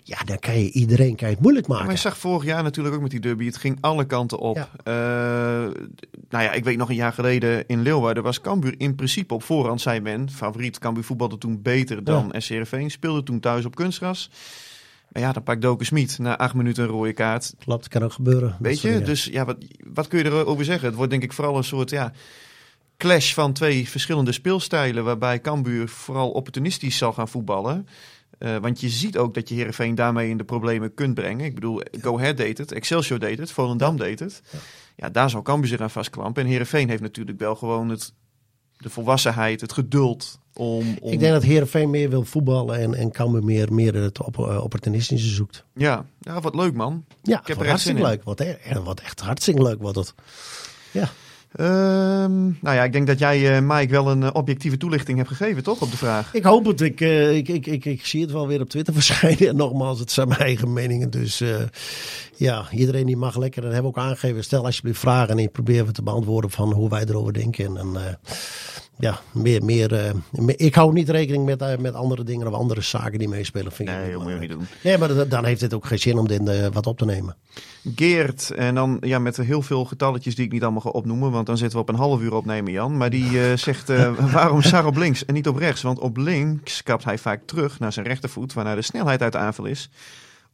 [0.08, 1.84] Ja, dan kan je iedereen kan je het moeilijk maken.
[1.84, 3.44] Maar je zag vorig jaar natuurlijk ook met die derby.
[3.44, 4.56] Het ging alle kanten op.
[4.56, 4.68] Ja.
[4.84, 5.72] Eh,
[6.28, 9.42] nou ja, ik weet nog een jaar geleden in Leeuwarden was Cambuur in principe op
[9.42, 10.30] voorhand, zei men.
[10.30, 12.90] Favoriet Cambuur voetbalde toen beter dan SC Heerenveen.
[12.90, 14.30] Speelde toen thuis op kunstgras.
[15.08, 17.54] Maar ja, dan pakt Doken Smit na acht minuten een rode kaart.
[17.58, 18.56] Klopt, kan ook gebeuren.
[18.58, 19.00] Weet je?
[19.02, 19.56] Dus ja, wat,
[19.92, 20.86] wat kun je erover zeggen?
[20.86, 22.12] Het wordt denk ik vooral een soort ja,
[22.96, 25.04] clash van twee verschillende speelstijlen.
[25.04, 27.86] Waarbij Cambuur vooral opportunistisch zal gaan voetballen.
[28.38, 31.44] Eh, want je ziet ook dat je Heerenveen daarmee in de problemen kunt brengen.
[31.44, 34.42] Ik bedoel, Go Ahead deed het, Excelsior deed het, Volendam deed het.
[34.96, 36.42] Ja, daar zal Cambuur zich aan vastklampen.
[36.42, 38.12] En Heerenveen heeft natuurlijk wel gewoon het,
[38.76, 40.96] de volwassenheid, het geduld om...
[41.00, 44.38] om Ik denk dat Heerenveen meer wil voetballen en, en Cambuur meer, meer het op,
[44.38, 45.64] eh, opportunistische zoekt.
[45.74, 47.04] ja, ja, wat leuk man.
[47.22, 48.22] Ja, Ik heb wat er hartstikke leuk.
[48.22, 50.14] Wat, hè, en wat echt hartstikke leuk wordt het.
[50.90, 51.08] Ja.
[51.58, 55.30] Ehm, nou ja, ik denk dat jij, eh, Mike, wel een eh, objectieve toelichting hebt
[55.30, 56.34] gegeven, toch, op de vraag?
[56.34, 56.80] Ik hoop het.
[56.80, 59.48] Ik, eh, ik, ik, ik, ik zie het wel weer op Twitter verschijnen.
[59.48, 61.10] En nogmaals, het zijn mijn eigen meningen.
[61.10, 61.42] Dus
[62.36, 63.64] ja, iedereen die mag lekker.
[63.64, 64.44] En hebben we ook aangegeven.
[64.44, 65.28] Stel alsjeblieft vragen.
[65.28, 67.76] En ik probeer we te beantwoorden van hoe wij erover denken.
[67.76, 68.18] En,
[68.98, 72.52] ja, meer, meer, eh, meer- Ik hou niet rekening met, eh, met andere dingen of
[72.54, 73.72] andere zaken die meespelen.
[73.72, 74.66] Vind ik Nee, niet dat moet je niet doen.
[74.82, 77.04] Nee, maar dat- dan heeft het ook geen zin om dit eh, wat op te
[77.04, 77.36] nemen.
[77.94, 81.46] Geert, en dan ja, met heel veel getalletjes die ik niet allemaal ga opnoemen, want
[81.46, 82.96] dan zitten we op een half uur opnemen, Jan.
[82.96, 83.88] Maar die zegt,
[84.32, 85.82] waarom Sar op links en niet op rechts?
[85.82, 89.38] Want op links kapt hij vaak terug naar zijn rechtervoet, waarna de snelheid uit de
[89.38, 89.90] aanval is.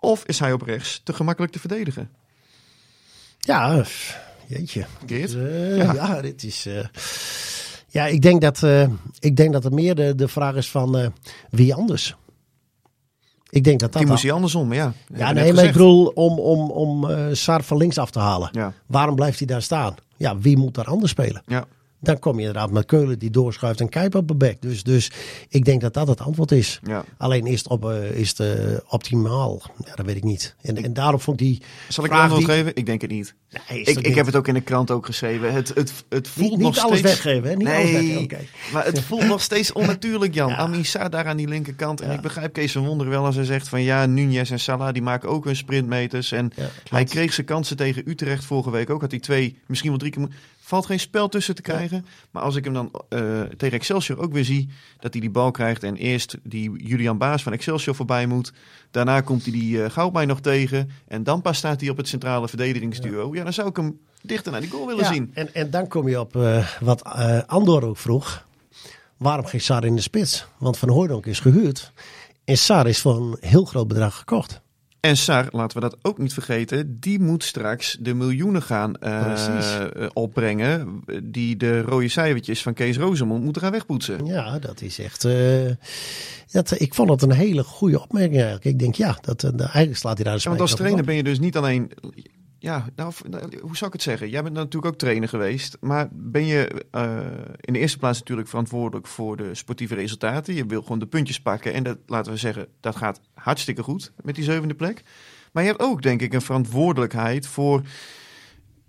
[0.00, 2.10] Of is hij op rechts te gemakkelijk te verdedigen?
[3.38, 3.84] Ja,
[4.46, 4.86] jeetje.
[5.06, 5.30] Geert?
[5.32, 5.92] Ja.
[5.92, 6.20] ja.
[6.20, 6.68] dit is.
[7.94, 10.98] Ja, ik denk dat, eh, ik denk dat het meer de, de vraag is van
[10.98, 11.06] eh,
[11.50, 12.16] wie anders.
[13.50, 14.02] Ik denk dat dat.
[14.02, 14.92] Die moest hij andersom, ja.
[15.14, 18.48] ja, nee, maar ik bedoel om, om, om eh Sar van links af te halen.
[18.52, 19.94] Ja, Waarom blijft hij daar staan?
[20.16, 21.42] Ja, wie moet daar anders spelen?
[21.46, 21.64] ja.
[22.04, 24.62] Dan kom je inderdaad met Keulen die doorschuift en Kijp op de bek.
[24.62, 25.10] Dus, dus
[25.48, 26.80] ik denk dat dat het antwoord is.
[26.82, 27.04] ja.
[27.18, 29.62] Alleen is het, op, eh, is het eh, optimaal?
[29.84, 30.54] Ja, dat weet ik niet.
[30.62, 31.62] En, en daarom vond ik die.
[31.88, 32.72] Zal ik een antwoord die- geven?
[32.76, 33.34] Ik denk het niet.
[33.68, 34.14] Nee, Ik, ik niet?
[34.14, 35.52] heb het ook in de krant ook geschreven.
[35.52, 37.22] Het, het, het voelt Niet, nog niet alles steeds...
[37.22, 37.56] weggeven, hè?
[37.56, 37.92] Niet alles Nee,
[38.28, 38.46] weggeven.
[38.72, 40.48] Maar het voelt nog steeds onnatuurlijk, Jan.
[40.54, 40.56] Ja.
[40.56, 42.00] Amin Sarr daar aan die linkerkant.
[42.00, 44.92] En ik begrijp Kees van Wonder wel als hij zegt van ja, Nunez en Salah
[44.92, 46.32] die maken ook hun sprintmeters.
[46.32, 46.50] En
[46.88, 49.00] hij kreeg zijn kansen tegen Utrecht vorige week ook.
[49.00, 50.28] Had hij twee, misschien wel drie keer.
[50.74, 52.06] Valt geen spel tussen te krijgen.
[52.30, 55.50] Maar als ik hem dan eh, tegen Excelsior ook weer zie, dat hij die bal
[55.50, 58.52] krijgt en eerst die Julian Baas van Excelsior voorbij moet.
[58.90, 60.90] Daarna komt hij die uh, Goudmijn nog tegen.
[61.08, 63.34] En dan pas staat hij op het centrale verdedigingsduo.
[63.34, 65.30] Ja, dan zou ik hem dichter naar die goal willen Ja, zien.
[65.34, 68.46] En, en dan kom je op eh, wat eh, Andor ook vroeg.
[69.16, 70.46] Waarom geen Sar in de spits?
[70.58, 71.92] Want Van Hooydonk is gehuurd.
[72.44, 74.60] En Sar is voor een heel groot bedrag gekocht.
[75.04, 79.82] En Sar, laten we dat ook niet vergeten, die moet straks de miljoenen gaan eh,
[79.82, 81.02] eh, opbrengen.
[81.22, 84.26] Die de rode cijfertjes van Kees Rozemond moeten gaan wegpoetsen.
[84.26, 85.24] Ja, dat is echt.
[85.24, 85.70] eh,
[86.50, 88.64] dat, ik vond het een hele goede opmerking eigenlijk.
[88.64, 91.38] Ik denk, ja, dat, eigenlijk slaat hij daar Ja, want als trainer ben je dus
[91.38, 91.90] niet alleen.
[92.64, 94.30] Ja, nou, nou, hoe zou ik het zeggen?
[94.30, 95.76] Jij bent natuurlijk ook trainer geweest.
[95.80, 97.20] Maar ben je eh,
[97.60, 100.54] in de eerste plaats natuurlijk verantwoordelijk voor de sportieve resultaten.
[100.54, 101.72] Je wil gewoon de puntjes pakken.
[101.72, 105.02] En dat, laten we zeggen, dat gaat hartstikke goed met die zevende plek.
[105.52, 107.82] Maar je hebt ook, denk ik, een verantwoordelijkheid voor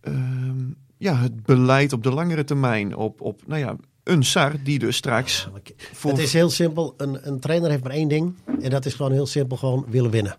[0.01, 0.63] ehm,
[0.97, 2.95] ja, het beleid op de langere termijn.
[2.95, 5.49] Op, op nou ja, een SAR die dus straks.
[5.93, 6.93] Voor, Het is heel simpel.
[6.97, 8.35] Een, een trainer heeft maar één ding.
[8.61, 10.37] En dat is gewoon heel simpel gewoon willen winnen.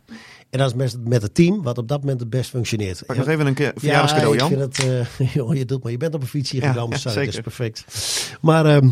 [0.51, 3.03] En dat is met, met het team wat op dat moment het best functioneert.
[3.07, 4.49] Pak nog even een keer verjaardagscadeau, ik Jan.
[4.49, 4.79] vind het,
[5.19, 5.93] eh, joh, je doet maar.
[5.93, 7.85] Je bent op een fiets hier Ja, ja, dat is perfect.
[8.41, 8.89] Maar ehm,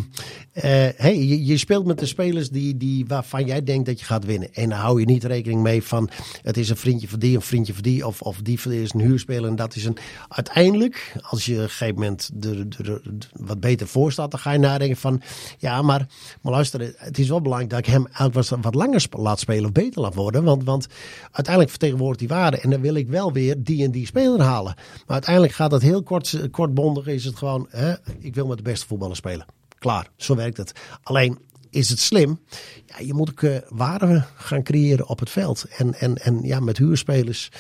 [0.53, 0.63] eh,
[0.97, 4.25] hey, je, je speelt met de spelers die, die, waarvan jij denkt dat je gaat
[4.25, 4.53] winnen.
[4.55, 6.11] En dan hou je niet rekening mee van
[6.43, 8.07] het is een vriendje van die, een vriendje van die.
[8.07, 9.97] Of, of die is een huurspeler en dat is een...
[10.29, 13.01] Uiteindelijk, als je op een gegeven moment er er- er
[13.33, 15.21] wat beter voor staat, dan ga je nadenken van...
[15.59, 16.07] Ja, maar,
[16.43, 19.73] maar luister, het is wel belangrijk dat ik hem wat, wat langer laat spelen of
[19.73, 20.45] beter laat worden.
[20.45, 20.87] Want, want
[21.47, 22.57] uiteindelijk vertegenwoordigt die waarde.
[22.57, 24.75] En dan wil ik wel weer die en die speler halen.
[24.77, 27.07] Maar uiteindelijk gaat dat heel kort, kortbondig.
[27.07, 29.47] Is het gewoon, hè, ik wil met de beste voetballer spelen.
[29.79, 30.73] Klaar, zo werkt het.
[31.03, 31.39] Alleen
[31.71, 32.41] is het slim.
[32.87, 35.65] Ja, je moet ook eh, waarde gaan creëren op het veld.
[35.77, 37.51] En, en, en ja, met huurspelers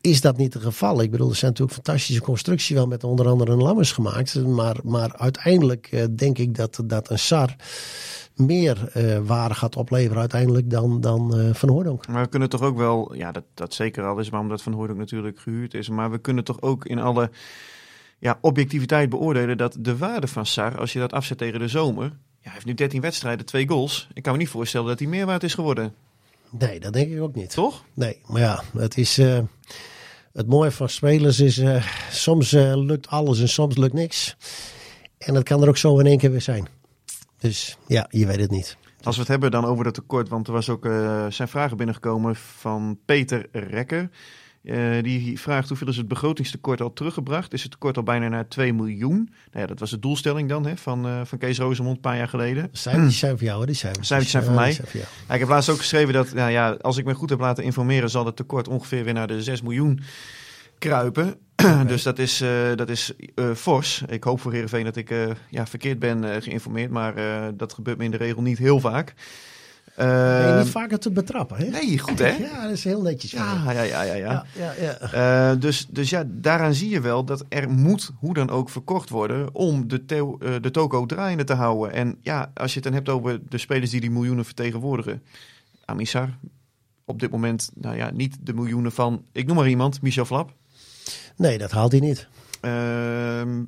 [0.00, 1.02] is dat niet het geval.
[1.02, 4.46] Ik bedoel, er zijn natuurlijk fantastische constructies wel met onder andere een Lammers gemaakt.
[4.46, 7.56] Maar, maar uiteindelijk eh, denk ik dat, dat een SAR
[8.34, 12.06] meer eh, waarde gaat opleveren uiteindelijk dan, dan eh, Van Hoordonk.
[12.06, 14.72] Maar we kunnen toch ook wel, ja, dat, dat zeker al is, maar omdat Van
[14.72, 15.88] Hooydonk natuurlijk gehuurd is.
[15.88, 17.30] Maar we kunnen toch ook in alle
[18.18, 22.04] ja, objectiviteit beoordelen dat de waarde van Sar, als je dat afzet tegen de zomer.
[22.04, 24.08] Ja, hij heeft nu 13 wedstrijden, twee goals.
[24.12, 25.94] Ik kan me niet voorstellen dat hij meer waard is geworden.
[26.50, 27.50] Nee, dat denk ik ook niet.
[27.50, 27.84] Toch?
[27.94, 29.18] Nee, maar ja, het is.
[29.18, 29.38] eh,
[30.32, 31.58] het mooie van spelers is.
[31.58, 34.36] eh, soms eh, lukt alles en soms lukt niks.
[35.18, 36.68] En dat kan er ook zo in één keer weer zijn.
[37.38, 38.76] Dus ja, je weet het niet.
[39.02, 40.84] Als we het hebben dan over dat tekort, want er was ook,
[41.28, 44.10] zijn vragen binnengekomen van Peter Rekker.
[44.68, 47.52] Eh, die vraagt hoeveel is het begrotingstekort al teruggebracht?
[47.52, 49.14] Is het tekort al bijna naar 2 miljoen?
[49.50, 52.16] Nou ja, dat was de doelstelling dan hè, van, eh, van Kees Rosemond een paar
[52.16, 52.68] jaar geleden.
[52.72, 53.66] Cijfertjes zijn voor jou, hè?
[53.66, 54.06] Die cijfertjes.
[54.06, 54.74] Cijfertjes zijn voor mij.
[54.74, 55.00] voor.
[55.28, 57.64] Ja, ik heb laatst ook geschreven dat, nou ja, als ik me goed heb laten
[57.64, 60.00] informeren, zal het tekort ongeveer weer naar de 6 miljoen
[60.78, 61.34] kruipen.
[61.86, 63.12] dus dat is, eh, dat is
[63.56, 64.02] fors.
[64.08, 65.14] Ik hoop voor Heerenveen dat ik
[65.50, 67.14] ja, verkeerd ben geïnformeerd, maar
[67.56, 69.14] dat gebeurt me in de regel niet heel vaak.
[70.06, 70.06] Ben
[70.46, 71.64] je Eh, niet vaker te betrappen, hè?
[71.64, 72.28] nee, goed hè?
[72.52, 73.30] Ja, dat is heel netjes.
[73.30, 74.14] Ja, ja, ja, ja.
[74.14, 74.44] ja.
[74.58, 75.50] ja, ja, ja.
[75.52, 79.08] Eh, dus, dus ja, daaraan zie je wel dat er moet hoe dan ook verkocht
[79.08, 81.92] worden om de, theo- eh, de toko draaiende te houden.
[81.94, 85.22] En ja, als je het dan hebt over de spelers die die miljoenen vertegenwoordigen.
[85.84, 86.28] Amisar,
[87.04, 90.52] op dit moment, nou ja, niet de miljoenen van, ik noem maar iemand, Michel Flap.
[91.36, 92.28] Nee, dat haalt hij niet.
[92.60, 93.62] Ehm,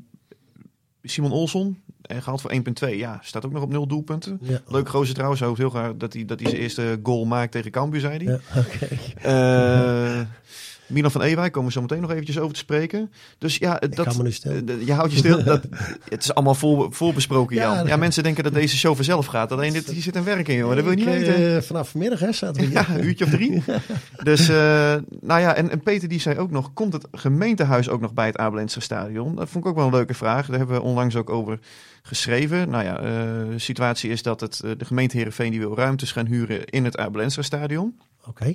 [1.02, 1.78] Simon Olsson,
[2.10, 2.52] eh, gehaald voor
[2.88, 2.96] 1,2.
[2.96, 4.38] Ja, staat ook nog op nul doelpunten.
[4.42, 4.60] Ja.
[4.66, 7.52] Leuk gozer trouwens, hij hoopt heel graag dat hij, dat hij zijn eerste goal maakt
[7.52, 8.40] tegen Cambuur, zei hij.
[8.52, 8.88] Ja, oké.
[9.22, 10.20] Eh,
[10.90, 13.12] Milan van Ewijk komen we zo meteen nog eventjes over te spreken.
[13.38, 14.06] Dus ja, dat,
[14.42, 15.44] eh, je houdt je stil.
[15.50, 15.62] Dat,
[16.08, 17.86] het is allemaal vol, voorbesproken, Ja, Jan.
[17.86, 19.52] Ja, mensen denken dat deze show vanzelf gaat.
[19.52, 20.74] Alleen dit, hier zit een werk in, joh.
[20.74, 21.56] Dat wil je niet Ik, weten.
[21.56, 22.78] eh, vanaf vanmiddag, hè, zaten we hier.
[22.88, 23.62] Ja, een uurtje of drie.
[24.22, 24.56] Dus, eh,
[25.20, 28.26] nou ja, en, en Peter die zei ook nog, komt het gemeentehuis ook nog bij
[28.26, 29.34] het Abelense stadion?
[29.34, 30.46] Dat vond ik ook wel een leuke vraag.
[30.46, 31.58] Daar hebben we onlangs ook over
[32.02, 32.68] geschreven.
[32.70, 36.64] Nou ja, de situatie is dat het, de gemeente Heerenveen die wil ruimtes gaan huren
[36.64, 37.98] in het Abelense stadion.
[38.26, 38.52] Oké.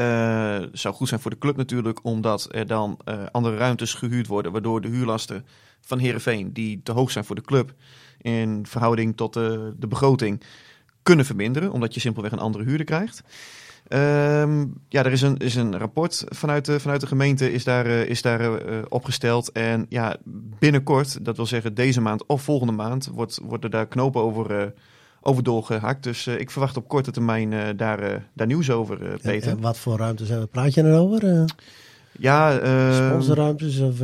[0.00, 4.26] Eh, zou goed zijn voor de club natuurlijk, omdat er dan eh, andere ruimtes gehuurd
[4.26, 5.44] worden, waardoor de huurlasten
[5.80, 7.74] van Heerenveen, die te hoog zijn voor de club
[8.20, 10.42] in verhouding tot de, begroting,
[11.02, 13.22] kunnen verminderen, omdat je simpelweg een andere huurder krijgt.
[13.88, 17.86] Ehm, ja, er is een, is een rapport vanuit de, vanuit de gemeente is daar,
[17.86, 18.50] eh, is daar
[18.88, 19.52] opgesteld.
[19.52, 20.16] En ja,
[20.58, 24.74] binnenkort, dat wil zeggen deze maand of volgende maand, wordt, worden daar knopen over,
[25.22, 26.02] over doorgehakt.
[26.02, 29.50] Dus eh, ik verwacht op korte termijn eh, daar, eh, daar nieuws over, Peter.
[29.50, 30.52] en wat voor ruimtes hebben we?
[30.52, 31.26] Praat je erover?
[31.26, 31.44] Eh
[32.18, 32.52] Ja,
[33.08, 34.00] sponsorruimtes of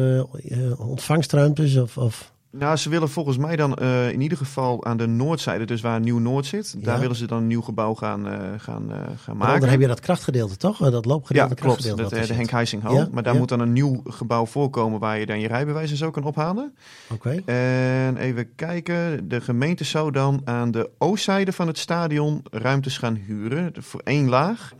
[0.78, 1.76] ontvangstruimtes?
[1.76, 2.32] Of, of...
[2.58, 6.00] Nou, ze willen volgens mij dan eh, in ieder geval aan de noordzijde, dus waar
[6.00, 7.00] Nieuw-Noord zit, daar Ja.
[7.00, 9.60] willen ze dan een nieuw gebouw gaan, eh, gaan, eh, gaan maken.
[9.60, 10.78] dan heb je dat krachtgedeelte toch?
[10.78, 11.60] Dat ja, loopgedeelte, klopt.
[11.60, 12.14] krachtgedeelte.
[12.16, 12.50] Dat, de Henk.
[12.50, 12.94] Heisinghal.
[12.94, 13.38] Ja, Maar daar ja.
[13.38, 16.74] moet dan een nieuw gebouw voorkomen waar je dan je rijbewijs en zo kan ophalen.
[17.12, 17.42] Oké.
[17.44, 23.14] En even kijken, de gemeente zou dan aan de oostzijde van het stadion ruimtes gaan
[23.14, 24.72] huren voor één laag.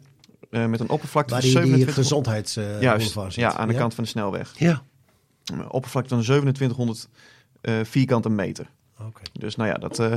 [0.51, 3.43] met een oppervlakte Waar van die, die 27 gezondheids eh, Juist, boulevard zit.
[3.43, 4.53] ja, aan de kant van de snelweg.
[4.59, 4.83] Ja.
[5.69, 7.05] Oppervlakte van 2700 eh,
[7.83, 8.67] vierkante meter.
[9.01, 9.23] Oké.
[9.33, 10.13] Dus nou ja, dat eh,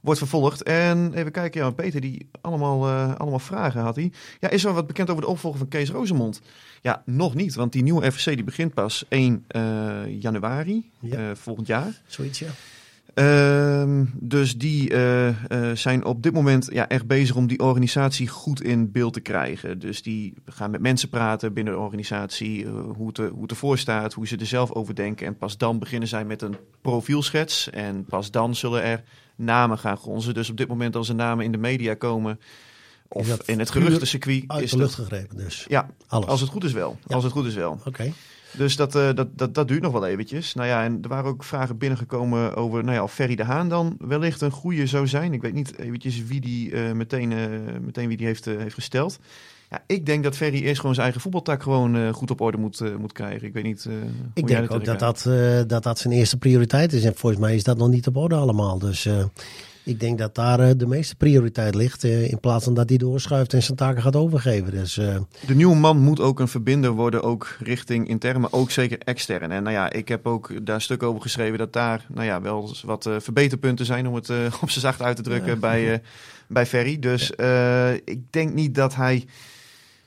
[0.00, 0.62] wordt vervolgd.
[0.62, 4.12] En even kijken, ja, Peter, die allemaal, eh, allemaal vragen had hij.
[4.40, 6.40] Ja, is er wat bekend over de opvolger van Kees Rozemond?
[6.82, 9.62] Ja, nog niet, want die nieuwe FVC die begint pas 1 eh,
[10.20, 11.16] januari Ja.
[11.16, 12.02] eh, volgend jaar.
[12.06, 12.48] Zoiets, ja.
[13.16, 18.28] Ehm, dus die eh, eh, zijn op dit moment ja, echt bezig om die organisatie
[18.28, 19.78] goed in beeld te krijgen.
[19.78, 23.78] Dus die gaan met mensen praten binnen de organisatie, eh, hoe, het, hoe het ervoor
[23.78, 25.26] staat, hoe ze er zelf over denken.
[25.26, 27.70] En pas dan beginnen zij met een profielschets.
[27.70, 29.02] En pas dan zullen er
[29.36, 30.34] namen gaan gronzen.
[30.34, 32.40] Dus op dit moment als er namen in de media komen,
[33.08, 35.64] of in het geruchtencircuit, Uit is de lucht gegrepen dus.
[35.68, 36.26] Ja, Alles.
[36.26, 36.98] als het goed is wel.
[37.06, 37.14] Ja.
[37.14, 37.80] Als het goed is wel.
[37.84, 38.12] Oké.
[38.56, 40.54] Dus dat, eh, dat, dat, dat duurt nog wel eventjes.
[40.54, 43.68] Nou ja, en er waren ook vragen binnengekomen over nou ja, of Ferry de Haan
[43.68, 45.32] dan wellicht een goede zou zijn.
[45.32, 47.38] Ik weet niet eventjes wie die eh, meteen, eh,
[47.80, 49.18] meteen wie die heeft, heeft gesteld.
[49.70, 52.98] Ja, ik denk dat Ferry eerst gewoon zijn eigen voetbaltak gewoon goed op orde moet,
[52.98, 53.46] moet krijgen.
[53.46, 53.88] Ik weet niet.
[54.34, 55.22] Ik denk ook dat dat,
[55.68, 57.04] dat dat zijn eerste prioriteit is.
[57.04, 58.78] En volgens mij is dat nog niet op orde allemaal.
[58.78, 59.08] Dus
[59.86, 62.04] ik denk dat daar eh, de meeste prioriteit ligt.
[62.04, 64.70] eh, in plaats van dat hij doorschuift en zijn taken gaat overgeven.
[64.70, 68.70] Dus eh, De nieuwe man moet ook een verbinder worden, ook richting intern, maar ook
[68.70, 69.50] zeker extern.
[69.52, 72.40] En nou ja, ik heb ook daar een stuk over geschreven dat daar nou ja,
[72.40, 74.30] wel eens wat verbeterpunten zijn, om het
[74.62, 76.02] op zijn zacht uit te drukken, bij,
[76.48, 76.98] bij Ferry.
[76.98, 77.30] Dus
[78.04, 79.24] ik denk niet dat hij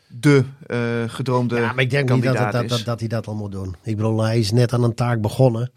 [0.10, 3.36] de eh, gedroomde ja, maar ik denk niet dat, dat, dat, dat hij dat al
[3.36, 3.76] moet doen.
[3.84, 5.72] Ik bedoel, hij is net aan een taak begonnen.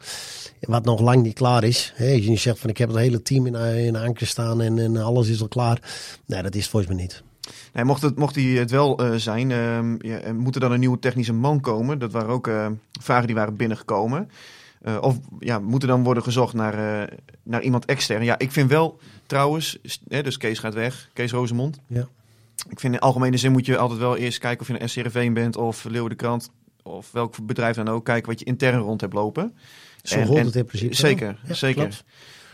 [0.60, 1.92] Wat nog lang niet klaar is.
[1.96, 4.60] Hè, als je zegt van ik heb het hele team in, eh, in anker staan
[4.60, 5.80] en, en alles is al klaar.
[6.26, 7.22] Nee, dat is het volgens mij niet.
[7.72, 9.48] Nee, mocht, het, mocht hij het wel eh, zijn,
[9.98, 11.98] ja, er moet er dan een nieuwe technische man komen?
[11.98, 12.50] Dat waren ook
[13.00, 14.30] vragen die waren binnengekomen.
[15.00, 17.08] Of ja, moet er dan worden gezocht naar,
[17.42, 18.24] naar iemand extern?
[18.24, 21.78] Ja, ik vind wel trouwens, hè, dus Kees gaat weg, Kees Rozemond.
[21.86, 22.08] Ja.
[22.68, 25.32] Ik vind in algemene zin moet je altijd wel eerst kijken of je een SCRV
[25.32, 26.50] bent of Leeuwen de Krant
[26.82, 28.04] of welk bedrijf dan ook.
[28.04, 29.54] Kijken wat je intern rond hebt lopen.
[30.02, 30.94] Zo En- het in principe.
[30.94, 31.36] Zeker, wel.
[31.46, 31.80] Ja, zeker.
[31.82, 32.04] klopt.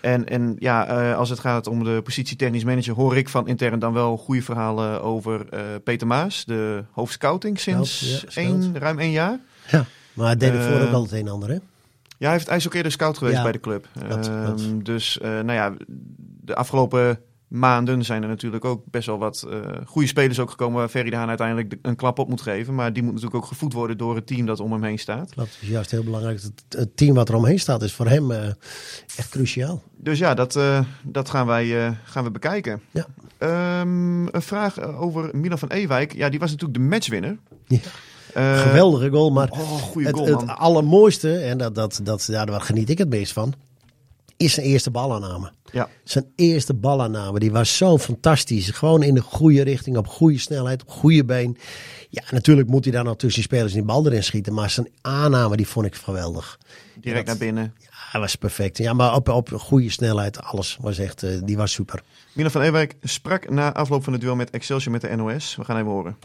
[0.00, 3.48] En, en ja, eh, als het gaat om de positie technisch manager, hoor ik van
[3.48, 8.98] intern dan wel goede verhalen over eh, Peter Maas, de hoofdscouting sinds ja, één, ruim
[8.98, 9.38] één jaar.
[9.70, 11.54] Ja, maar hij deed ervoor Eh, ook al het een en ander, hè?
[12.18, 13.88] Ja, hij heeft, ook eerder scout geweest Ja, bij de club.
[14.08, 14.84] klopt, Ehm, klopt.
[14.84, 15.74] Dus nou ja,
[16.44, 20.78] de afgelopen maanden zijn er natuurlijk ook best wel wat eh, goede spelers ook gekomen
[20.78, 22.74] waar Ferry de Haan uiteindelijk de- een klap op moet geven.
[22.74, 25.32] Maar die moet natuurlijk ook gevoed worden door het team dat om hem heen staat.
[25.34, 26.42] Dat is juist heel belangrijk.
[26.42, 28.46] Het, het team wat er omheen staat is voor hem eh,
[29.16, 29.82] echt cruciaal.
[29.96, 32.80] Dus ja, dat, eh, dat gaan, wij, gaan we bekijken.
[32.90, 33.06] Ja.
[33.38, 36.14] Ehm, een vraag over Milan van Ewijk.
[36.14, 37.38] Ja, die was natuurlijk de matchwinner.
[37.66, 37.78] Ja.
[38.56, 42.90] Geweldige goal, maar Oh, het, goal, het allermooiste, en dat, dat, dat, ja, daar geniet
[42.90, 43.52] ik het meest van,
[44.38, 45.52] is zijn eerste balaanname.
[45.72, 45.88] Ja.
[46.04, 48.70] Zijn eerste balaanname, die was zo fantastisch.
[48.70, 51.56] Gewoon in de goede richting, op goede snelheid, op goede been.
[52.10, 54.54] Ja, natuurlijk moet hij daar nog tussen die spelers die bal erin schieten.
[54.54, 56.58] Maar zijn aanname, die vond ik geweldig.
[56.94, 57.74] Direct naar binnen.
[57.78, 58.78] Ja, hij was perfect.
[58.78, 62.02] Ja, maar op, op goede snelheid, alles was echt, eh, die was super.
[62.32, 65.56] Milan van Ewijk sprak na afloop van het duel met Excelsior met de NOS.
[65.56, 66.16] We gaan even horen.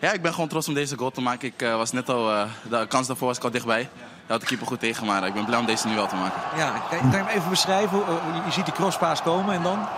[0.00, 1.48] Ja, ik ben gewoon trots om deze goal te maken.
[1.48, 3.88] Ik eh, was net al, eh, de kans daarvoor was ik al dichtbij.
[4.32, 6.40] Had de keeper goed tegen, maar ik ben blij om deze nu wel te maken.
[6.56, 7.98] Ja, kan je hem even beschrijven?
[8.44, 9.88] Je ziet die crosspaas komen en dan?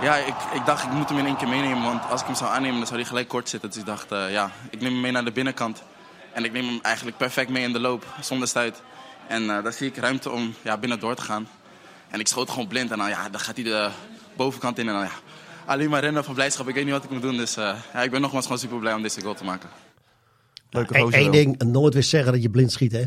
[0.00, 2.36] Ja, ik, ik dacht ik moet hem in één keer meenemen, want als ik hem
[2.36, 3.68] zou aannemen dan zou hij gelijk kort zitten.
[3.68, 5.82] Dus ik dacht, eh, ja, ik neem hem mee naar de binnenkant.
[6.32, 8.82] En ik neem hem eigenlijk perfect mee in de loop, zonder stuit.
[9.26, 11.48] En eh, daar zie ik ruimte om ja, binnen door te gaan.
[12.08, 13.90] En ik schoot gewoon blind en dan, ja, dan gaat hij de
[14.36, 15.12] bovenkant in en dan ja,
[15.66, 16.68] alleen maar rennen van blijdschap.
[16.68, 18.78] Ik weet niet wat ik moet doen, dus eh, ja, ik ben nogmaals gewoon super
[18.78, 19.68] blij om deze goal te maken.
[20.74, 23.02] Leuke Eén gozer ding, nooit weer zeggen dat je blind schiet, hè?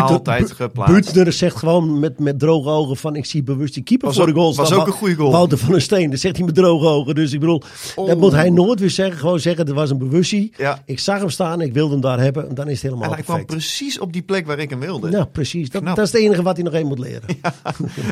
[0.00, 1.32] Altijd geplaatst.
[1.38, 4.32] Zegt gewoon met, met droge ogen van ik zie bewust die keeper Was voor de
[4.32, 4.80] goal was staan.
[4.80, 5.30] ook een goede goal.
[5.30, 7.14] Wouter van der Steen, dat zegt hij met droge ogen.
[7.14, 7.58] Dus ik bedoel,
[7.94, 8.20] dat Oh.
[8.20, 9.18] moet hij nooit weer zeggen.
[9.18, 10.52] Gewoon zeggen, er was een bewustie.
[10.56, 10.82] Ja.
[10.86, 12.48] Ik zag hem staan, ik wilde hem daar hebben.
[12.48, 13.60] En dan is het En helemaal hij kwam perfect.
[13.60, 15.10] precies op die plek waar ik hem wilde.
[15.10, 15.70] Ja, precies.
[15.70, 17.22] Dat, dat is het enige wat hij nog één moet leren.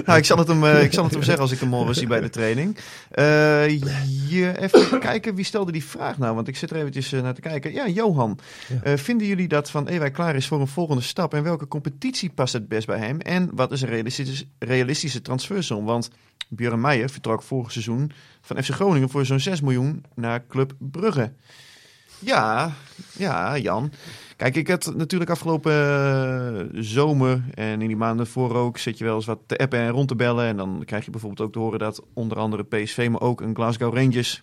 [0.06, 1.94] Nou, ik, zal het hem, eh, ik zal het hem zeggen als ik hem morgen
[1.94, 2.76] zie bij de training.
[3.10, 3.68] Eh,
[4.28, 6.34] je, even kijken, wie stelde die vraag nou?
[6.34, 7.72] Want ik zit er eventjes eh, naar te kijken.
[7.72, 8.38] Ja, Johan.
[8.82, 11.34] Eh, vinden jullie dat Van Ewijk klaar is voor een volgende stap?
[11.34, 13.20] En welke competitie past het best bij hem?
[13.20, 15.84] En wat is een realistische, realistische transfersom?
[15.84, 16.10] Want
[16.48, 21.32] Björn Meijer vertrok vorig seizoen van FC Groningen voor zo'n 6 miljoen naar Club Brugge.
[22.18, 22.72] Ja,
[23.16, 23.92] ja, Jan.
[24.36, 29.04] Kijk, ik had natuurlijk afgelopen eh, zomer en in die maanden voor ook zit je
[29.04, 30.46] wel eens wat te appen en rond te bellen.
[30.46, 33.54] En dan krijg je bijvoorbeeld ook te horen dat onder andere PSV, maar ook een
[33.54, 34.42] Glasgow Rangers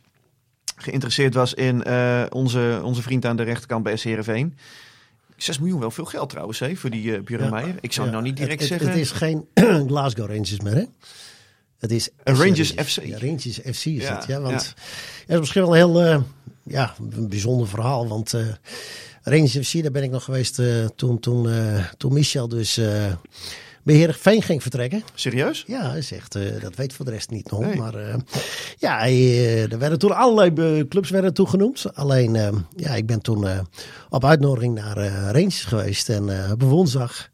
[0.78, 4.58] geïnteresseerd was in eh, onze, onze vriend aan de rechterkant bij SC Heerenveen.
[5.38, 7.50] 6 miljoen wel veel geld trouwens, hè, voor die uh, Ja.
[7.50, 7.76] Meijer.
[7.82, 8.88] Ik zou Ja, nou niet direct het, zeggen...
[8.88, 9.48] Het is geen
[9.88, 10.84] Glasgow Rangers meer, hè?
[11.80, 13.06] Het is Rangers FC.
[13.06, 14.40] Ja, Rangers FC is Ja, het, ja.
[14.42, 14.76] Want het
[15.28, 16.22] is misschien wel een heel eh,
[16.64, 18.08] ja, een bijzonder verhaal.
[18.08, 18.42] Want eh
[19.22, 20.62] Rangers FC, daar ben ik nog geweest
[20.96, 21.48] toen, toen,
[21.98, 22.80] toen Michel dus
[23.88, 25.04] bij Heerenveen ging vertrekken.
[25.14, 25.64] Serieus?
[25.68, 27.60] Ja, hij zegt, eh, dat weet voor de rest niet nog.
[27.60, 27.76] Nee.
[27.76, 28.16] Maar eh,
[28.78, 31.86] ja, eh, er werden toen allerlei clubs werden toegenoemd.
[31.94, 32.34] Alleen,
[32.76, 33.46] ja, ik ben toen
[34.10, 34.98] op uitnodiging naar
[35.32, 36.10] Rangers geweest.
[36.10, 37.30] En op woensdag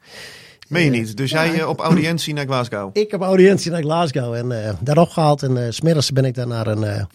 [0.68, 1.18] Meen je niet?
[1.18, 2.89] Dus jij op audiëntie naar Glasgow?
[2.94, 5.44] ik heb audiëntie naar Glasgow en daar opgehaald.
[5.44, 7.08] En 's smiddags ben ik daar naar een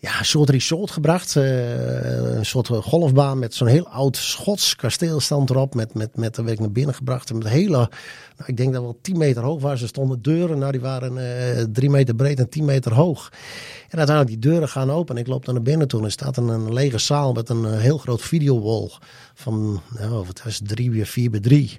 [0.00, 1.36] ja, een soort resort gebracht.
[1.36, 5.74] Eh, een soort golfbaan met zo'n heel oud Schots kasteelstand erop.
[5.74, 7.32] Met, met, met, daar werd naar binnen gebracht.
[7.32, 7.88] Met hele, nou,
[8.46, 9.82] ik denk dat wel 10 meter hoog was.
[9.82, 11.18] Er stonden deuren, nou die waren
[11.58, 13.32] eh 3 meter breed en 10 meter hoog.
[13.88, 15.14] En uiteindelijk die deuren gaan open.
[15.14, 15.98] En ik loop dan naar binnen toe.
[15.98, 18.90] En er staat een, een lege zaal met een eh, heel groot videowall.
[19.34, 21.78] Van, nou, het was 3 bij 4 bij 3.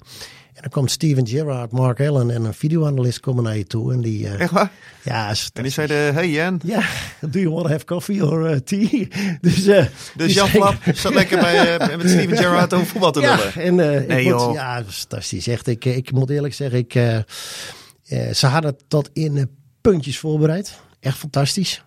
[0.62, 3.93] En dan komt Steven Gerrard, Mark Allen en een videoanalist komen naar je toe.
[3.93, 4.71] En die, eh, Echt waar?
[5.04, 6.60] ja, is En die zeiden, hey Jan.
[6.63, 6.84] ja,
[7.21, 9.08] do you want to have coffee or uh, tea?
[9.41, 13.19] Dus, eh, Dus Jan Flap zat lekker bij, eh, met Steven Gerrard over voetbal te
[13.19, 13.54] Ja, lullen.
[13.56, 14.54] en eh, Nee, ik moet, joh.
[14.54, 15.47] ja, fantastisch.
[15.47, 19.43] Echt, ik, ik moet eerlijk zeggen, ik, eh, eh, ze hadden het tot in eh,
[19.82, 20.80] puntjes voorbereid.
[21.00, 21.84] Echt fantastisch.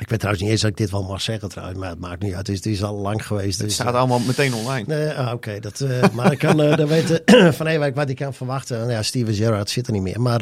[0.00, 2.22] Ik weet trouwens niet eens dat ik dit wel mag zeggen trouwens, maar het maakt
[2.22, 2.46] niet uit.
[2.46, 3.58] Het is, het is al lang geweest.
[3.58, 4.84] Het dus, staat eh, allemaal meteen online.
[4.86, 7.22] Nee, ah, Oké, dat, eh, maar ik kan dan weten
[7.54, 8.78] van Ewijk wat ik kan verwachten.
[8.78, 10.20] Nou Ja, Steven Gerrard zit er niet meer.
[10.20, 10.40] Maar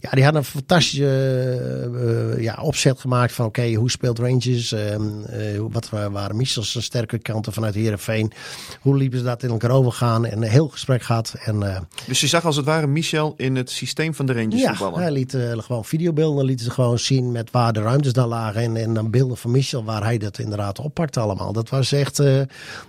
[0.00, 4.72] ja, die hadden een fantastische ja, opzet gemaakt van oké, hoe speelt Rangers?
[4.72, 8.32] Ehm, eh, wat wa- waren Michels sterke kanten vanuit Heerenveen?
[8.80, 10.26] Hoe liepen ze dat in elkaar overgaan?
[10.26, 11.34] En een heel gesprek gehad.
[11.44, 14.68] En Dus je zag als het ware Michel in het systeem van de Rangers ja,
[14.74, 15.00] voetballen.
[15.00, 18.62] hij liet gewoon videobeelden lieten ze gewoon zien met waar de ruimtes dan lagen.
[18.62, 21.52] En, en dan beelden van Michel waar hij dat inderdaad oppakte allemaal.
[21.52, 22.40] Dat was echt, eh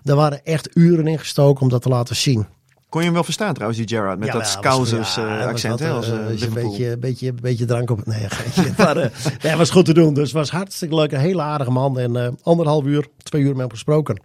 [0.04, 2.48] er waren echt uren in gestoken om dat te laten zien.
[2.90, 5.80] Kon je hem wel verstaan trouwens, die Gerrard, met Ja, dat Scousers ja, eh, accent.
[5.80, 8.06] hè, eh, een beetje, beetje, beetje drank op het.
[8.06, 8.74] Nee, geintje.
[8.78, 10.14] maar nee, was goed te doen.
[10.14, 11.12] Dus het was hartstikke leuk.
[11.12, 12.00] Een hele aardige man.
[12.00, 14.22] En anderhalf uur, twee uur met hem gesproken.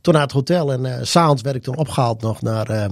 [0.00, 0.72] Toen naar het hotel.
[0.72, 2.88] En s'avonds werd ik toen opgehaald nog naar.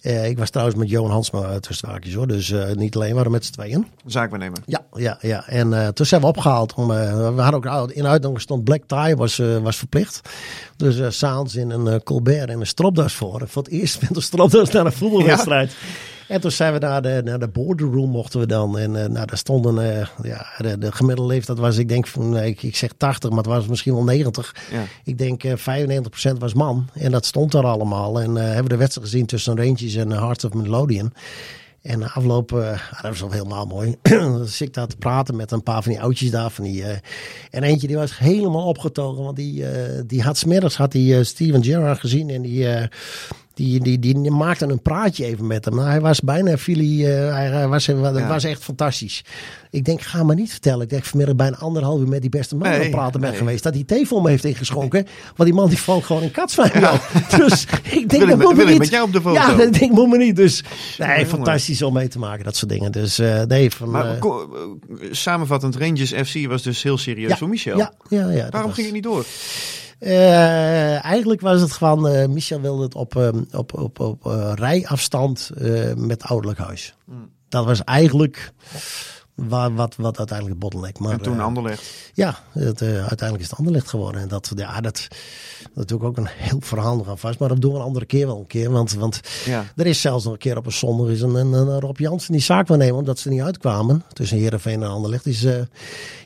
[0.00, 2.26] Eh, eh, ik was trouwens met Johan Hansma uh, tussen haakjes hoor.
[2.26, 3.86] Dus eh, niet alleen, we waren met z'n tweeën.
[4.06, 4.58] Zaakwaarnemer.
[4.66, 5.48] Ja, ja, ja.
[5.48, 6.74] En eh, toen zijn we opgehaald.
[6.74, 10.20] Om, eh, we hadden ook in uitnodiging stond black tie was, eh, was verplicht.
[10.76, 13.42] Dus eh s'avonds in een eh, Colbert en een stropdas voor.
[13.46, 15.72] Voor het eerst met een stropdas naar een voetbalwedstrijd.
[16.30, 18.78] En toen zijn we naar de, naar de borderroom mochten we dan.
[18.78, 22.30] En eh, nou, daar stonden, eh, ja, de, de gemiddelde leeftijd was, ik denk, van,
[22.30, 24.54] nee, ik, ik zeg 80, maar het was misschien wel 90.
[24.70, 24.84] Ja.
[25.04, 25.52] Ik denk eh
[26.32, 26.88] 95% was man.
[26.92, 28.20] En dat stond er allemaal.
[28.20, 31.12] En eh hebben we de wedstrijd gezien tussen Rangers en eh, Heart of Midlothian.
[31.82, 33.96] En na afloop, eh, ah, dat was wel helemaal mooi.
[34.02, 36.50] Dan zit ik daar te praten met een paar van die oudjes daar.
[36.50, 36.96] Van die, eh,
[37.50, 39.24] en eentje die was helemaal opgetogen.
[39.24, 42.30] Want die, eh, die had smiddags had die, eh, Steven Gerrard gezien.
[42.30, 42.86] En die, eh,
[43.60, 45.74] die, die, die, maakte een praatje even met hem.
[45.74, 47.06] Nou, hij was bijna Philly.
[47.06, 48.26] eh, hij, hij was, dat Ja.
[48.28, 49.24] was echt fantastisch.
[49.70, 50.82] Ik denk, ga maar niet vertellen.
[50.82, 53.30] Ik denk, vanmiddag bijna anderhalf uur met die beste man aan het Nee, praten ben
[53.30, 53.38] nee.
[53.38, 53.62] geweest.
[53.62, 55.06] Dat hij thee voor me heeft ingeschonken.
[55.36, 56.80] Want die man die valt gewoon katsvijn.
[56.80, 57.00] joh.
[57.46, 58.78] Dus ik denk, dat moet me niet.
[58.78, 59.34] met jou op de foto?
[59.34, 60.36] Ja, dat denk ik moet me niet.
[60.36, 60.64] Dus
[60.98, 62.44] nee, fantastisch om mee te maken.
[62.44, 62.92] Dat soort dingen.
[62.92, 63.90] Dus eh, nee, van...
[63.90, 67.76] Maar eh, eh, samenvattend, Rangers FC was dus heel serieus ja, voor Michel.
[67.78, 69.24] Ja, ja, ja, Waarom was- ging het niet door?
[70.00, 74.52] Eh, eigenlijk was het gewoon, eh, Michel wilde het op, ehm, op, op, op eh,
[74.54, 75.50] rijafstand
[75.96, 76.94] met ouderlijk huis.
[77.04, 77.30] Hmm.
[77.48, 78.52] Dat was eigenlijk
[79.34, 80.98] waar, wat, wat uiteindelijk het bottleneck.
[80.98, 81.90] Maar, en toen Anderlecht.
[82.14, 84.20] Ja, het, uiteindelijk is het Anderlecht geworden.
[84.20, 85.08] En dat, ja, dat,
[85.74, 87.38] natuurlijk ook een heel verhaal aan vast.
[87.38, 88.70] Maar dat doen we een andere keer wel een keer.
[88.70, 89.64] Want, want Ja.
[89.76, 92.32] er is zelfs nog een keer op een zondag is een, een, een Rob Jansen
[92.32, 92.96] die zaak waarnemen.
[92.96, 94.04] Omdat ze niet uitkwamen.
[94.12, 95.26] Tussen Heerenveen en Anderlecht.
[95.26, 95.46] Is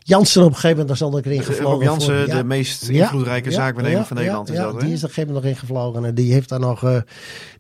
[0.07, 1.65] Jansen op een gegeven moment daar stond ik erin gevlogen.
[1.73, 2.37] Rob Jansen, voor- ja.
[2.37, 4.49] de meest invloedrijke ja, van Nederland.
[4.49, 6.05] Ja, is dat, die is er op een gegeven moment nog ingevlogen.
[6.05, 6.97] En die heeft daar nog, eh,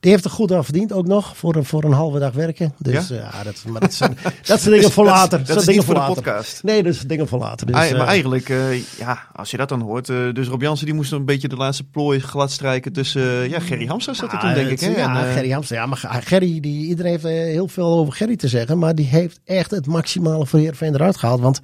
[0.00, 1.36] die heeft er goed aan verdiend ook nog.
[1.36, 2.74] Voor, een- voor een halve dag werken.
[2.78, 3.16] Dus Ja?
[3.16, 5.38] ja, dat, maar dat, zijn, dat zijn dingen voor Dat later.
[5.38, 6.14] dat zijn is dingen voor de later.
[6.14, 6.62] podcast.
[6.62, 7.66] Nee, dat is dingen voor later.
[7.66, 10.08] Dus, Ah, maar eh, eigenlijk, eh, ja, als je dat dan hoort.
[10.08, 13.22] eh, dus Rob Jansen die moest een beetje de laatste plooi glad strijken tussen...
[13.22, 14.80] eh, ja, Gerry Hamstra zat er toen, denk ik.
[14.80, 14.88] Hè?
[14.96, 15.76] Ja, En, eh, Gerry Hamster.
[15.76, 18.78] Ja, maar Gerry, die, iedereen heeft eh, heel veel over Gerry te zeggen.
[18.78, 21.40] Maar die heeft echt het maximale voor Heerenveen eruit gehaald.
[21.40, 21.60] Want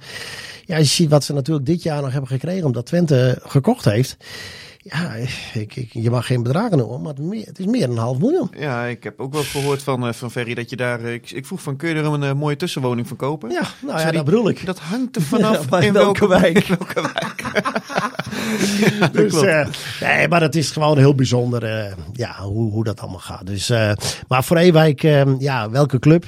[0.65, 4.17] Ja, je ziet wat ze natuurlijk dit jaar nog hebben gekregen omdat Twente gekocht heeft.
[4.83, 5.13] Ja,
[5.53, 7.97] ik, ik, je mag geen bedragen noemen, maar het, meer, het is meer dan een
[7.97, 8.51] half miljoen.
[8.57, 11.03] Ja, ik heb ook wel gehoord van, eh, van Ferry dat je daar...
[11.03, 13.49] eh, Ik, ik vroeg van, kun je er een eh, mooie tussenwoning van kopen?
[13.49, 14.65] Ja, nou ja, die, dat bedoel ik.
[14.65, 16.67] Dat hangt er vanaf Ja, in welke wijk.
[16.67, 17.43] in welke wijk.
[18.99, 19.33] ja, Dus,
[20.01, 23.45] nee, maar het is gewoon heel bijzonder ja, hoe, hoe dat allemaal gaat.
[23.45, 23.67] Dus,
[24.27, 25.01] maar voor Ewijk,
[25.39, 26.25] ja, welke club?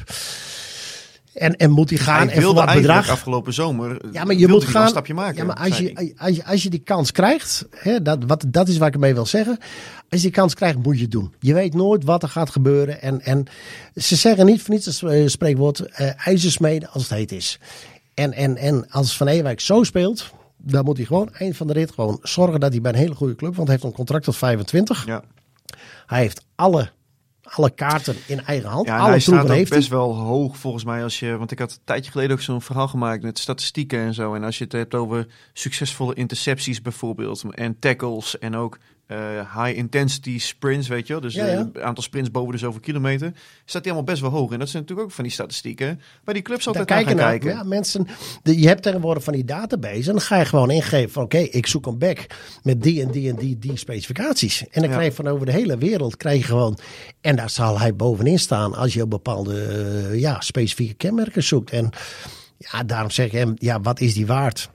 [1.34, 2.28] En, en moet hij gaan?
[2.28, 3.10] Hij en voor wat bedrag?
[3.10, 4.82] afgelopen zomer Ja, maar je moet gaan.
[4.82, 5.36] een stapje maken.
[5.36, 8.68] ja, maar als je, als, je, als je die kans krijgt, hè, dat, wat, dat
[8.68, 9.58] is wat ik ermee wil zeggen.
[10.10, 11.34] Als je die kans krijgt, moet je het doen.
[11.40, 13.02] Je weet nooit wat er gaat gebeuren.
[13.02, 13.46] En, en
[13.96, 17.60] ze zeggen niet voor niets het eh, spreekwoord eh ijzersmeden als het heet is.
[18.14, 21.74] En, en, en als Van Ewijk zo speelt, dan moet hij gewoon eind van de
[21.74, 24.24] rit gewoon zorgen dat hij bij een hele goede club, want hij heeft een contract
[24.24, 25.06] tot 25.
[25.06, 25.24] Ja.
[26.06, 26.92] Hij heeft alle,
[27.56, 28.88] alle kaarten in eigen hand.
[28.88, 29.98] Ja, alle hij staat ook heeft best hij.
[29.98, 32.88] wel hoog volgens mij als je, want ik had een tijdje geleden ook zo'n verhaal
[32.88, 34.34] gemaakt met statistieken en zo.
[34.34, 38.78] En als je het hebt over succesvolle intercepties bijvoorbeeld en tackles en ook
[39.08, 41.22] eh, high intensity sprints, weet je wel.
[41.22, 41.70] Dus Ja, eh, ja.
[41.74, 43.34] een aantal sprints boven de zoveel kilometer.
[43.66, 44.52] Staat die allemaal best wel hoog.
[44.52, 47.30] En dat zijn natuurlijk ook van die statistieken waar die clubs altijd kijken naar.
[47.30, 47.50] kijken.
[47.50, 48.08] Ja, mensen,
[48.44, 51.38] de, je hebt tegenwoordig van die database en dan ga je gewoon ingeven van oké,
[51.38, 52.26] ik zoek een back
[52.64, 54.68] met die en die en die, die specificaties.
[54.72, 56.78] En dan krijg je van over de hele wereld krijg je gewoon,
[57.22, 61.72] en daar zal hij bovenin staan als je op bepaalde eh, ja, specifieke kenmerken zoekt.
[61.72, 61.90] En
[62.58, 64.70] ja, daarom zeg ik hem, ja, wat is die waard?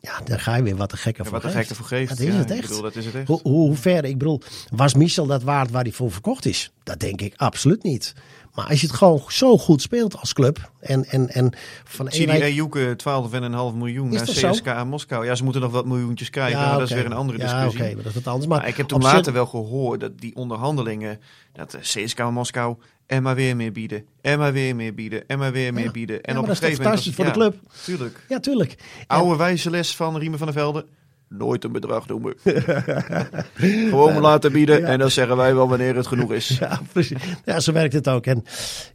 [0.00, 1.60] Ja, dan ga je weer wat de gekke Ja, voor wat de geeft.
[1.60, 2.08] gek ervoor geeft.
[2.08, 2.66] Dat is Ja, het ik echt.
[2.68, 3.26] bedoel, dat is het echt.
[3.26, 4.40] Hoe, hoe, hoe ver, ik bedoel,
[4.74, 6.70] was Michel dat waard waar hij voor verkocht is?
[6.82, 8.14] Dat denk ik absoluut niet.
[8.54, 11.52] Maar als je het gewoon zo goed speelt als club en, en, en
[11.84, 12.96] van Ewijk- Ejuke
[13.72, 14.22] 12,5 miljoen naar?
[14.24, 15.24] CSKA Moskou.
[15.26, 17.80] Ja, ze moeten nog wat miljoentjes krijgen, maar dat is weer een andere Ja, discussie.
[17.82, 18.46] oké, maar dat is wat anders.
[18.46, 21.20] Maar, Maar ik heb toen later wel gehoord dat die onderhandelingen,
[21.52, 22.76] dat de CSKA Moskou
[23.08, 25.90] en maar weer meer bieden, en maar weer meer bieden, en maar weer meer Ja.
[25.90, 26.22] bieden.
[26.22, 28.24] En Ja, op een dat is gegeven moment fantastisch voor de was- ja, Tuurlijk.
[28.28, 28.74] Ja, tuurlijk.
[29.06, 30.86] Oude wijze les van Riemen van der Velde.
[31.28, 32.34] Nooit een bedrag noemen.
[33.88, 36.46] Gewoon laten bieden en dan zeggen wij wel wanneer het genoeg is.
[36.58, 37.18] Ja, precies.
[37.44, 38.26] Ja, zo werkt het ook.
[38.26, 38.44] En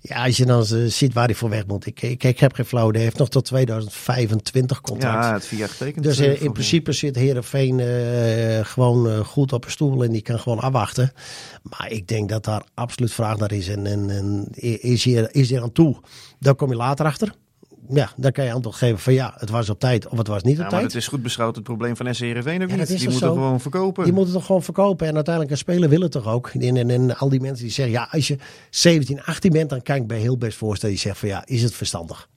[0.01, 1.85] ja, als je dan eh, ziet waar hij voor weg moet.
[1.85, 2.91] Ik, ik, ik heb geen flauw.
[2.91, 5.25] Hij heeft nog tot 2025 contract.
[5.25, 6.03] Ja, het vier jaar getekend.
[6.03, 10.21] Dus eh, eh, in principe zit Herenveen uh, gewoon goed op een stoel en die
[10.21, 11.11] kan gewoon afwachten.
[11.63, 13.67] Maar ik denk dat daar absoluut vraag naar is.
[13.67, 14.47] En, en, en
[14.81, 15.95] is, hier, is hier aan toe,
[16.39, 17.33] dan kom je later achter.
[17.89, 20.41] Ja, dan kan je antwoord geven van ja, het was op tijd of het was
[20.43, 20.83] niet op Ja, maar tijd.
[20.83, 22.87] het is goed beschouwd het probleem van SC Heerenveen ook Ja, niet.
[22.87, 24.03] Die moeten gewoon verkopen.
[24.03, 25.07] Die moeten toch gewoon verkopen.
[25.07, 26.47] En uiteindelijk een speler wil het toch ook.
[26.47, 28.37] En, en, en al die mensen die zeggen, ja, als je
[28.69, 30.95] 17, 18 bent, dan kan ik bij heel best voorstellen.
[30.95, 32.29] Die zegt van ja, is het verstandig?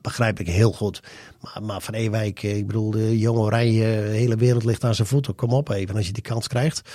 [0.00, 1.00] Begrijp ik heel goed.
[1.40, 4.94] Maar, maar van Ewijk, eh, ik bedoel, de jonge Oranje, de hele wereld ligt aan
[4.94, 5.34] zijn voeten.
[5.34, 6.90] Kom op even, als je die kans krijgt.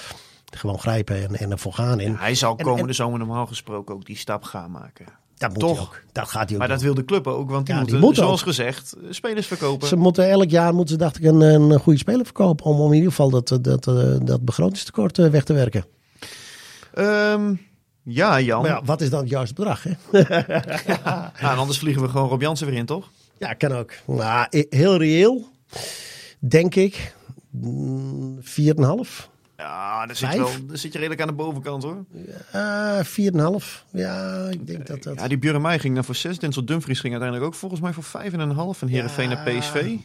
[0.58, 2.00] Gewoon grijpen en, en ervoor gaan.
[2.00, 5.06] En, Hij zal en- komende en- zomer normaal gesproken ook die stap gaan maken.
[5.42, 5.78] Dat moet toch?
[5.78, 6.02] hij ook.
[6.12, 8.08] Dat gaat hij ook Maar dat wil de club ook, want die Ja, die moeten,
[8.10, 8.24] moet ook.
[8.26, 9.88] zoals gezegd, spelers verkopen.
[9.88, 12.66] Ze moeten elk jaar, moeten ze, dacht ik, een, een goede speler verkopen.
[12.66, 13.84] Om, om in ieder geval dat, dat, dat,
[14.28, 15.86] dat begrotingstekort eh, weg te werken.
[16.94, 17.54] Ehm,
[18.04, 18.62] ja, Jan.
[18.62, 19.84] Maar ja, wat is dan het juiste bedrag?
[19.84, 19.92] Hè?
[21.42, 23.10] Nou, en anders vliegen we gewoon Rob Jansen weer in, toch?
[23.38, 23.92] Ja, kan ook.
[24.06, 25.50] Maar i- heel reëel,
[26.40, 27.14] denk ik,
[27.52, 29.30] mm, 4,5.
[29.62, 32.06] Ja, dan zit, je wel, dan zit je redelijk aan de bovenkant, hoor.
[32.56, 33.00] Uh,
[33.60, 33.86] 4,5.
[33.92, 35.16] Ja, ik denk dat dat...
[35.20, 36.40] Ja, die Björn Meij ging dan voor 6.
[36.40, 38.04] Denzel Dumfries ging uiteindelijk ook volgens mij voor
[38.74, 39.36] 5,5 van Heerenveen Ja.
[39.44, 39.96] naar PSV.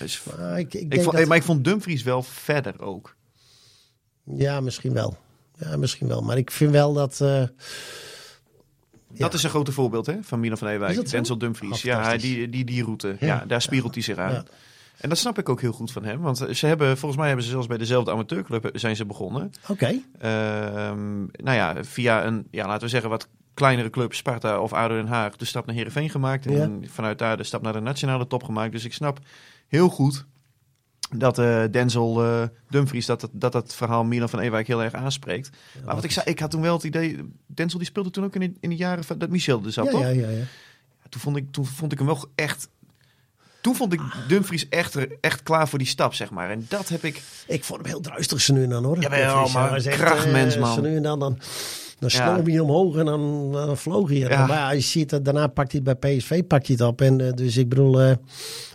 [0.00, 3.16] Dus, Maar ik, ik ik denk vond, dat- Maar ik vond Dumfries wel verder ook.
[4.24, 5.16] Ja, misschien wel.
[5.58, 6.20] Ja, misschien wel.
[6.22, 7.20] Maar ik vind wel dat...
[7.20, 7.42] eh,
[9.08, 11.10] Dat is een grote voorbeeld hè, van Milan van Ewijk.
[11.10, 11.70] Denzel Dumfries.
[11.72, 13.16] Oh, ja, die, die, die route.
[13.20, 13.44] Ja, Ja.
[13.46, 14.46] daar spiegelt hij zich aan.
[15.00, 16.20] En dat snap ik ook heel goed van hem.
[16.20, 19.50] Want ze hebben, volgens mij hebben ze zelfs bij dezelfde amateurclub zijn ze begonnen.
[19.68, 20.00] Oké.
[20.18, 24.94] Ehm, nou ja, via een, ja, laten we zeggen, wat kleinere club, Sparta of ADO
[24.94, 26.46] Den Haag, de stap naar Heerenveen gemaakt.
[26.46, 28.72] En vanuit daar de stap naar de nationale top gemaakt.
[28.72, 29.18] Dus ik snap
[29.68, 30.24] heel goed
[31.16, 34.92] dat eh, Denzel eh, Dumfries, dat, dat, dat dat verhaal Milan van Ewijk heel erg
[34.94, 35.50] aanspreekt.
[35.84, 38.34] maar wat ik zei, ik had toen wel het idee, Denzel die speelde toen ook
[38.34, 40.00] in, de- in de jaren van, dat Michel er zat, Ja, toch?
[40.00, 40.42] ja, ja, ja.
[41.08, 42.68] Toen, vond ik, toen vond ik hem wel echt...
[43.60, 46.50] Toen vond ik Dumfries echt, echt klaar voor die stap, zeg maar.
[46.50, 47.22] En dat heb ik...
[47.46, 49.00] Ik vond hem heel druistig zo nu en dan hoor.
[49.00, 50.74] Dumfries, maar echt, krachtmens, eh, man.
[50.74, 51.38] Zo nu en dan, dan,
[51.98, 52.34] dan Ja.
[52.34, 54.18] sloop hij omhoog en dan, dan vloog hij.
[54.18, 54.46] Ja.
[54.46, 57.00] Maar ja, je ziet dat daarna pakt hij het bij PSV pakt hij het op.
[57.00, 58.12] En, eh, dus ik bedoel, eh,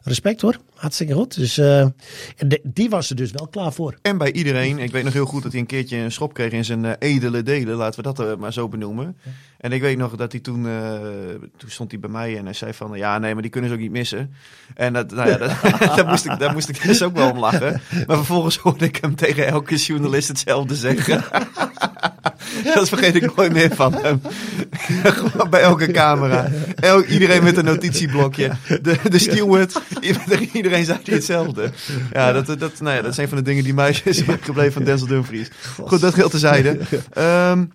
[0.04, 0.58] respect hoor.
[0.84, 1.36] Hartstikke goed.
[1.36, 1.88] Dus eh,
[2.38, 3.96] de- die was er dus wel klaar voor.
[4.02, 4.80] En bij iedereen.
[4.80, 6.92] Ik weet nog heel goed dat hij een keertje een schop kreeg in zijn eh,
[7.00, 7.76] edele delen.
[7.76, 9.18] Laten we dat eh, maar zo benoemen.
[9.58, 10.68] En ik weet nog dat hij toen...
[11.58, 12.98] toen stond hij bij mij en hij zei van...
[12.98, 14.34] Ja, nee, maar die kunnen ze ook niet missen.
[14.76, 15.52] En dat, nou ja, dat,
[15.96, 17.82] daar, moest ik, daar moest ik dus ook wel om lachen.
[18.08, 21.24] Maar vervolgens hoorde ik hem tegen elke journalist hetzelfde zeggen.
[22.76, 24.22] dat vergeet ik nooit meer van hem.
[25.04, 26.50] Gewoon bij elke camera.
[27.08, 28.52] Iedereen met een notitieblokje.
[28.82, 29.82] De, de steward.
[30.54, 31.72] Iedereen zei die hetzelfde.
[32.14, 34.72] Ja, dat, dat, nou ja, dat is een van de dingen die mij is gebleven
[34.74, 35.50] van Denzel Dumfries.
[35.82, 36.80] Goed, dat geldt tezijde.
[37.14, 37.66] Ehm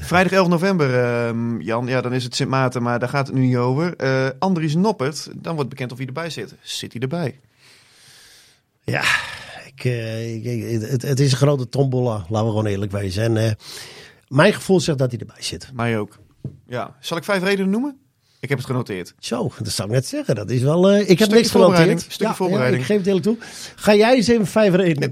[0.00, 1.86] Vrijdag 11 november, ehm, Jan.
[1.86, 3.96] Ja, dan is het Sint Maarten, maar daar gaat het nu niet over.
[3.96, 6.54] Eh Andries Noppert, dan wordt bekend of hij erbij zit.
[6.62, 7.38] Zit hij erbij?
[8.84, 9.02] Ja,
[9.66, 13.22] ik, eh, ik- ik- het, het is een grote tombola, laten we gewoon eerlijk wezen.
[13.22, 13.52] En eh,
[14.28, 15.70] mijn gevoel zegt dat hij erbij zit.
[15.74, 16.18] Mij ook.
[16.66, 16.96] Ja.
[17.00, 17.98] Zal ik vijf redenen noemen?
[18.40, 19.14] Ik heb het genoteerd.
[19.18, 20.34] Zo, dat zou ik net zeggen.
[20.34, 20.90] Dat is wel.
[20.90, 22.00] eh, ik heb niks genoteerd.
[22.00, 22.76] stukje Ja, voorbereiding.
[22.76, 23.36] Ja, ik geef het eerlijk toe.
[23.76, 25.10] Ga jij eens even vijf redenen.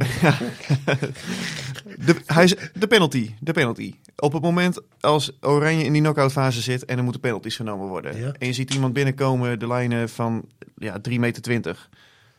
[2.04, 3.30] De, hij is, de penalty.
[3.40, 3.94] De penalty.
[4.16, 7.88] Op het moment als Oranje in die knock-out fase zit en er moeten penalties genomen
[7.88, 8.18] worden.
[8.18, 8.32] Ja.
[8.38, 10.44] En je ziet iemand binnenkomen de lijnen van
[10.76, 11.88] ja, 3 meter 20.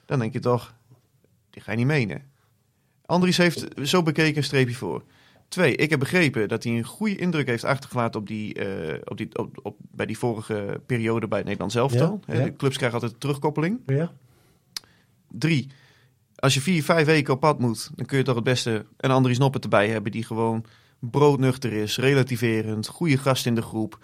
[0.06, 0.74] Dan denk je toch,
[1.50, 2.22] die ga je niet menen.
[3.06, 5.04] Andries heeft zo bekeken een streepje voor.
[5.50, 9.18] Twee, ik heb begrepen dat hij een goede indruk heeft achtergelaten op die, eh, op
[9.18, 12.20] die, op, op, bij die vorige periode bij het Nederlands elftal.
[12.26, 12.46] Ja, Hè, ja.
[12.46, 13.80] De clubs krijgen altijd een terugkoppeling.
[13.86, 14.12] Ja.
[15.28, 15.68] Drie,
[16.36, 19.12] als je vier, vijf weken op pad moet, dan kun je toch het beste een
[19.12, 20.66] Andries Noppert erbij hebben die gewoon
[21.00, 24.00] broodnuchter is, relativerend, goede gast in de groep.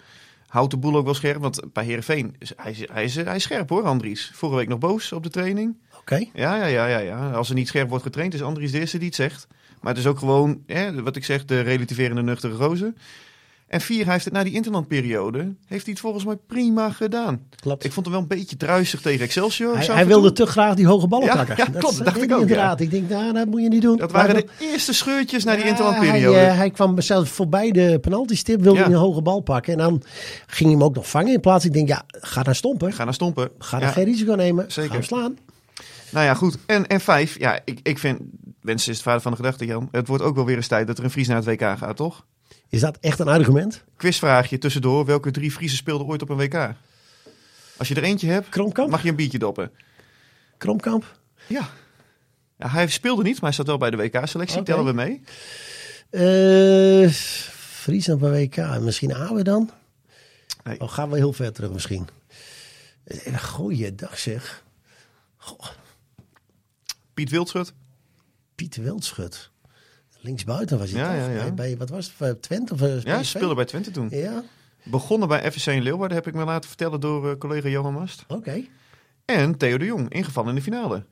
[0.46, 3.36] Houdt de boel ook wel scherp, want bij Heerenveen, is, hij, is, hij, is, hij
[3.36, 4.30] is scherp hoor, Andries.
[4.34, 5.76] Vorige week nog boos op de training.
[5.98, 6.24] Oké.
[6.32, 7.30] Ja, ja, ja, ja, ja.
[7.30, 9.46] Als er niet scherp wordt getraind, is Andries de eerste die het zegt.
[9.80, 12.96] Maar het is ook gewoon, hè, wat ik zeg, de relativerende nuchtere rozen.
[13.66, 17.40] En vier, hij heeft het na die interlandperiode, heeft hij het volgens mij prima gedaan.
[17.60, 17.84] Klopt.
[17.84, 19.76] Ik vond hem wel een beetje druisig tegen Excelsior.
[19.76, 21.56] Hij, hij wilde te graag die hoge ballen Ja, pakken.
[21.56, 22.80] ja, klopt, dat dacht ik ook, Inderdaad.
[22.80, 23.96] Ik denk, nou, dat moet je niet doen.
[23.96, 26.36] Dat waren Maar de eerste scheurtjes na die Ja, interlandperiode.
[26.38, 29.72] Hij, eh, hij kwam zelfs voorbij de penaltystip, wilde een hoge bal pakken.
[29.72, 30.02] En dan
[30.46, 31.32] ging hij hem ook nog vangen.
[31.32, 32.92] In plaats, ik denk, ja, ga naar stompen.
[32.92, 33.50] Ga naar stompen.
[33.58, 34.64] Ga er geen risico nemen.
[34.68, 34.90] Zeker.
[34.90, 35.38] Ga hem slaan.
[36.10, 36.58] Nou ja, goed.
[36.66, 38.20] En, en vijf, ja, ik, ik vind,
[38.66, 39.88] Wens is het vader van de gedachte, Jan.
[39.90, 41.96] Het wordt ook wel weer eens tijd dat er een Fries naar het WK gaat,
[41.96, 42.26] toch?
[42.68, 43.84] Is dat echt een argument?
[43.96, 45.04] Quizvraagje tussendoor.
[45.04, 46.74] Welke drie Friese speelden ooit op een WK?
[47.76, 48.90] Als je er eentje hebt, Kromkamp?
[48.90, 49.70] mag je een biertje doppen.
[50.58, 51.18] Kromkamp?
[51.46, 51.68] Ja.
[52.56, 52.68] ja.
[52.68, 54.62] Hij speelde niet, maar hij zat wel bij de WK-selectie.
[54.62, 55.22] Tellen we mee.
[56.10, 58.80] Eh Friesland bij WK.
[58.80, 59.70] Misschien Awe dan?
[60.64, 60.80] Nee.
[60.80, 62.08] Oh, gaan we heel ver terug misschien.
[63.04, 64.64] Eh, Goeiedag zeg.
[65.36, 65.66] Goh,
[67.14, 67.72] Piet Wildschut.
[68.56, 69.50] Piet Wildschut.
[70.20, 71.34] Linksbuiten was hij Ja, toch?
[71.36, 71.50] ja, ja.
[71.52, 72.42] Bij, wat was het?
[72.42, 73.36] Twente of eh, Ja, PSV?
[73.36, 74.08] speelde bij Twente toen.
[74.10, 74.42] Ja,
[74.84, 78.24] Begonnen bij FSC in Leeuwarden, heb ik me laten vertellen door eh, collega Johan Mast.
[78.28, 78.64] oké.
[79.24, 81.04] En Theo de Jong, ingevallen in de finale.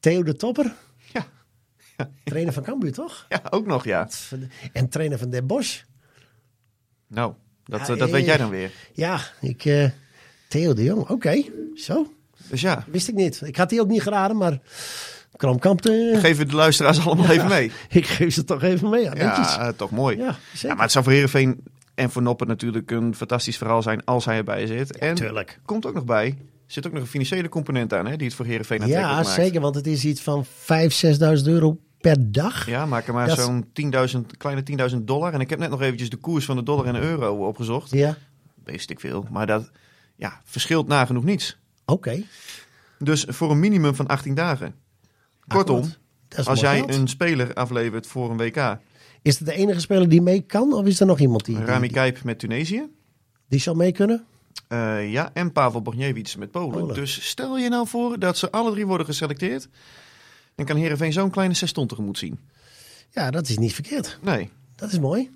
[0.00, 0.74] Theo de Topper.
[1.12, 1.26] Ja.
[2.24, 3.26] Trainer van Cambuur, toch?
[3.28, 4.08] Ja, ook nog, ja.
[4.72, 5.82] En trainer van Den Bosch.
[7.06, 7.32] Nou,
[7.64, 8.72] dat, eh, dat eh, weet jij dan weer.
[8.92, 9.90] Ja, ik...
[10.48, 11.42] Theo de Jong, oké.
[11.74, 12.12] Zo,
[12.48, 13.40] Dus ja, wist ik niet.
[13.44, 14.60] Ik had die ook niet geraden, maar...
[15.36, 17.72] Kramkamp, geven we de luisteraars allemaal even mee.
[17.88, 19.02] ik geef ze toch even mee.
[19.04, 19.14] Ja.
[19.14, 20.16] Ja, toch mooi.
[20.16, 21.60] Ja, Ja, maar het zou voor Heerenveen
[21.94, 24.96] en voor Noppen natuurlijk een fantastisch verhaal zijn als hij erbij zit.
[24.98, 25.60] en tuurlijk.
[25.64, 26.34] komt ook nog bij, er
[26.66, 29.34] zit ook nog een financiële component aan hè, die het voor Heerenveen aantrekkelijk Ja, maakt.
[29.40, 30.48] zeker, want het is iets van 5.000,
[31.38, 32.66] 6.000 euro per dag.
[32.66, 33.64] Ja, maak er maar zo'n
[34.12, 35.32] 10.000, kleine 10.000 dollar.
[35.32, 37.90] En ik heb net nog eventjes de koers van de dollar en de euro opgezocht.
[37.90, 38.16] Ja,
[38.64, 39.26] Wist ik veel.
[39.30, 39.70] Maar dat
[40.16, 41.56] ja, verschilt nagenoeg niets.
[41.84, 42.22] oké.
[42.98, 44.74] Dus voor een minimum van 18 dagen.
[45.48, 45.92] Kortom,
[46.44, 46.94] als jij geld.
[46.94, 48.78] een speler aflevert voor een WK.
[49.22, 50.72] Is het de enige speler die mee kan?
[50.72, 52.88] Of is er nog iemand die, Rami Kijp met Tunesië.
[53.48, 54.24] die zou mee kunnen?
[54.68, 56.78] Eh, ja, en Pavel Bogniewicz met Polen.
[56.78, 56.94] Polen.
[56.94, 59.68] Dus stel je nou voor dat ze alle drie worden geselecteerd.
[60.54, 62.38] Dan kan Heerenveen zo'n kleine zes ton tegemoet zien.
[63.10, 64.18] Ja, dat is niet verkeerd.
[64.22, 65.30] Nee, Dat is mooi.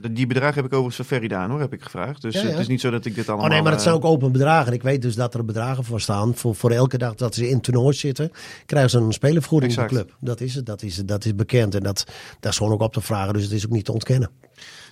[0.00, 2.22] Die bedragen heb ik overigens van Ferry Daan hoor, heb ik gevraagd.
[2.22, 2.48] Dus Ja, ja.
[2.48, 3.46] het is niet zo dat ik dit allemaal...
[3.46, 4.72] Oh nee, maar het eh, zijn ook open bedragen.
[4.72, 6.34] Ik weet dus dat er bedragen voor staan.
[6.34, 8.30] Voor, voor elke dag dat ze in toernooi zitten,
[8.66, 10.16] krijgen ze een spelervergoeding van de club.
[10.20, 10.66] Dat is het.
[10.66, 11.74] Dat is, dat is bekend.
[11.74, 12.04] En dat,
[12.40, 13.32] dat is gewoon ook op te vragen.
[13.32, 14.30] Dus het is ook niet te ontkennen.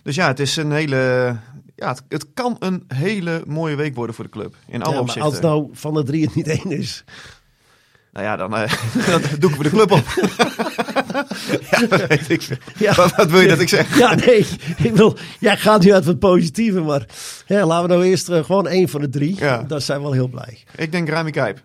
[0.02, 0.96] Dus ja, het is een hele...
[1.76, 4.56] Ja, het, het kan een hele mooie week worden voor de club.
[4.66, 5.30] In alle Ja, opzichten.
[5.30, 7.04] als nou van de drie het niet één is.
[8.12, 8.72] Nou ja, dan, eh,
[9.06, 10.04] dan doeken we de club op.
[11.70, 12.48] ja, dat weet ik.
[12.78, 12.94] Ja.
[12.94, 13.98] Wat, wat wil je dat ik zeg?
[13.98, 14.46] Ja, nee.
[14.82, 16.80] Ik wil, jij gaat nu uit het positieve.
[16.80, 17.06] Maar
[17.46, 19.36] ja, laten we nou eerst eh, gewoon één van de drie.
[19.38, 19.62] Ja.
[19.62, 20.58] Dan zijn we wel heel blij.
[20.76, 21.62] Ik denk Rami Kijp.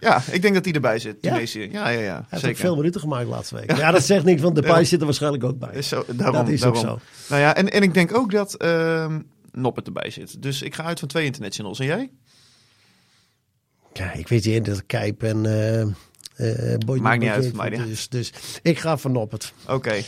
[0.00, 1.16] ja, ik denk dat hij erbij zit.
[1.20, 1.32] Ja?
[1.32, 1.68] Tunesië.
[1.72, 2.26] Ja, ja, ja.
[2.28, 3.76] Hij heeft veel minuten gemaakt laatste week.
[3.76, 4.84] Ja, dat zegt niks, want de Daarom.
[4.84, 5.70] zit er waarschijnlijk ook bij.
[5.72, 6.98] Is zo, daarom, dat is ook zo.
[7.28, 9.18] Nou ja, en, en ik denk ook dat ehm
[9.52, 10.42] Noppert erbij zit.
[10.42, 11.78] Dus ik ga uit van twee internationals.
[11.78, 12.10] En jij?
[13.92, 15.86] Ja, ik weet niet dat Kijp en eh
[16.36, 18.32] eh Boy Maakt niet uit, dus, dus
[18.62, 19.52] ik ga van Noppert.
[19.68, 20.02] Oké.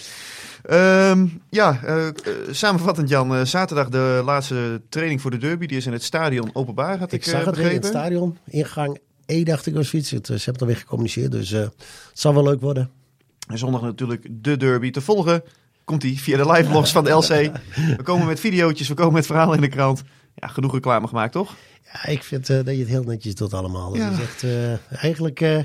[0.63, 2.13] Ehm, ja, eh, eh,
[2.51, 3.35] samenvattend Jan.
[3.35, 5.67] eh, zaterdag de laatste training voor de derby.
[5.67, 8.39] Die is in het stadion openbaar, had ik, Ik zag eh, het in het stadion.
[8.45, 9.75] Ingang E dacht ik.
[9.75, 11.75] Het, eh, Ze hebben het alweer gecommuniceerd, dus eh, het
[12.13, 12.91] zal wel leuk worden.
[13.49, 15.43] En zondag natuurlijk de derby te volgen
[15.85, 17.29] komt hij via de live vlogs van de LC.
[17.97, 20.03] We komen met videootjes, we komen met verhalen in de krant.
[20.35, 21.55] Ja, genoeg reclame gemaakt, toch?
[21.93, 23.89] Ja, ik vind eh, dat je het heel netjes doet allemaal.
[23.91, 24.11] Dat Ja.
[24.11, 25.59] is echt, eh, eigenlijk, eh,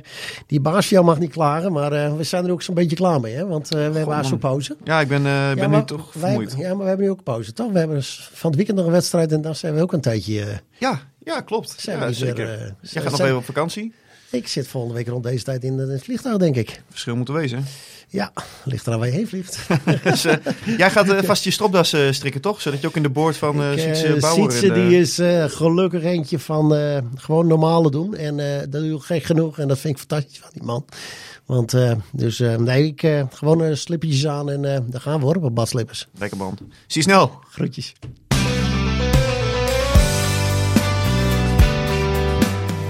[0.47, 3.33] die baas jou mag niet klagen, maar we zijn er ook zo'n beetje klaar mee.
[3.35, 3.45] Hè?
[3.47, 4.25] Want we hebben man.
[4.25, 4.75] zo pauze.
[4.83, 6.55] Ja, ik ben, eh, ben ja, nu toch wij- vermoeid.
[6.57, 7.71] Ja, maar we hebben nu ook pauze, toch?
[7.71, 10.01] We hebben dus van het weekend nog een wedstrijd en dan zijn we ook een
[10.01, 10.61] tijdje...
[10.71, 11.73] Ja, ja klopt.
[11.77, 12.47] Zijn ja, we weer, zeker.
[12.47, 13.93] Jij gaat nog zijn- even op vakantie.
[14.33, 16.81] Ik zit volgende week rond deze tijd in, het vliegtuig, denk ik.
[16.89, 17.65] Verschil moet er wezen.
[18.09, 19.59] Ja, ligt eraan waar je heen vliegt.
[20.03, 20.21] Dus,
[20.77, 22.61] jij gaat eh, vast je stropdas eh, strikken, toch?
[22.61, 24.51] Zodat je ook in de boord van Ik, Sietse Bauer...
[24.51, 25.19] Sietse, in die is
[25.53, 26.71] gelukkig eentje van
[27.15, 28.15] gewoon normale doen.
[28.15, 28.37] En
[28.69, 29.59] dat doe ik gek genoeg.
[29.59, 30.85] En dat vind ik fantastisch van die man.
[31.45, 31.75] Want
[32.11, 36.07] dus nee, ik gewoon uh, slipjes aan en daar gaan we hoor, op badslippers.
[36.17, 36.57] Lekker band.
[36.59, 37.31] Zie je snel.
[37.49, 37.93] Groetjes.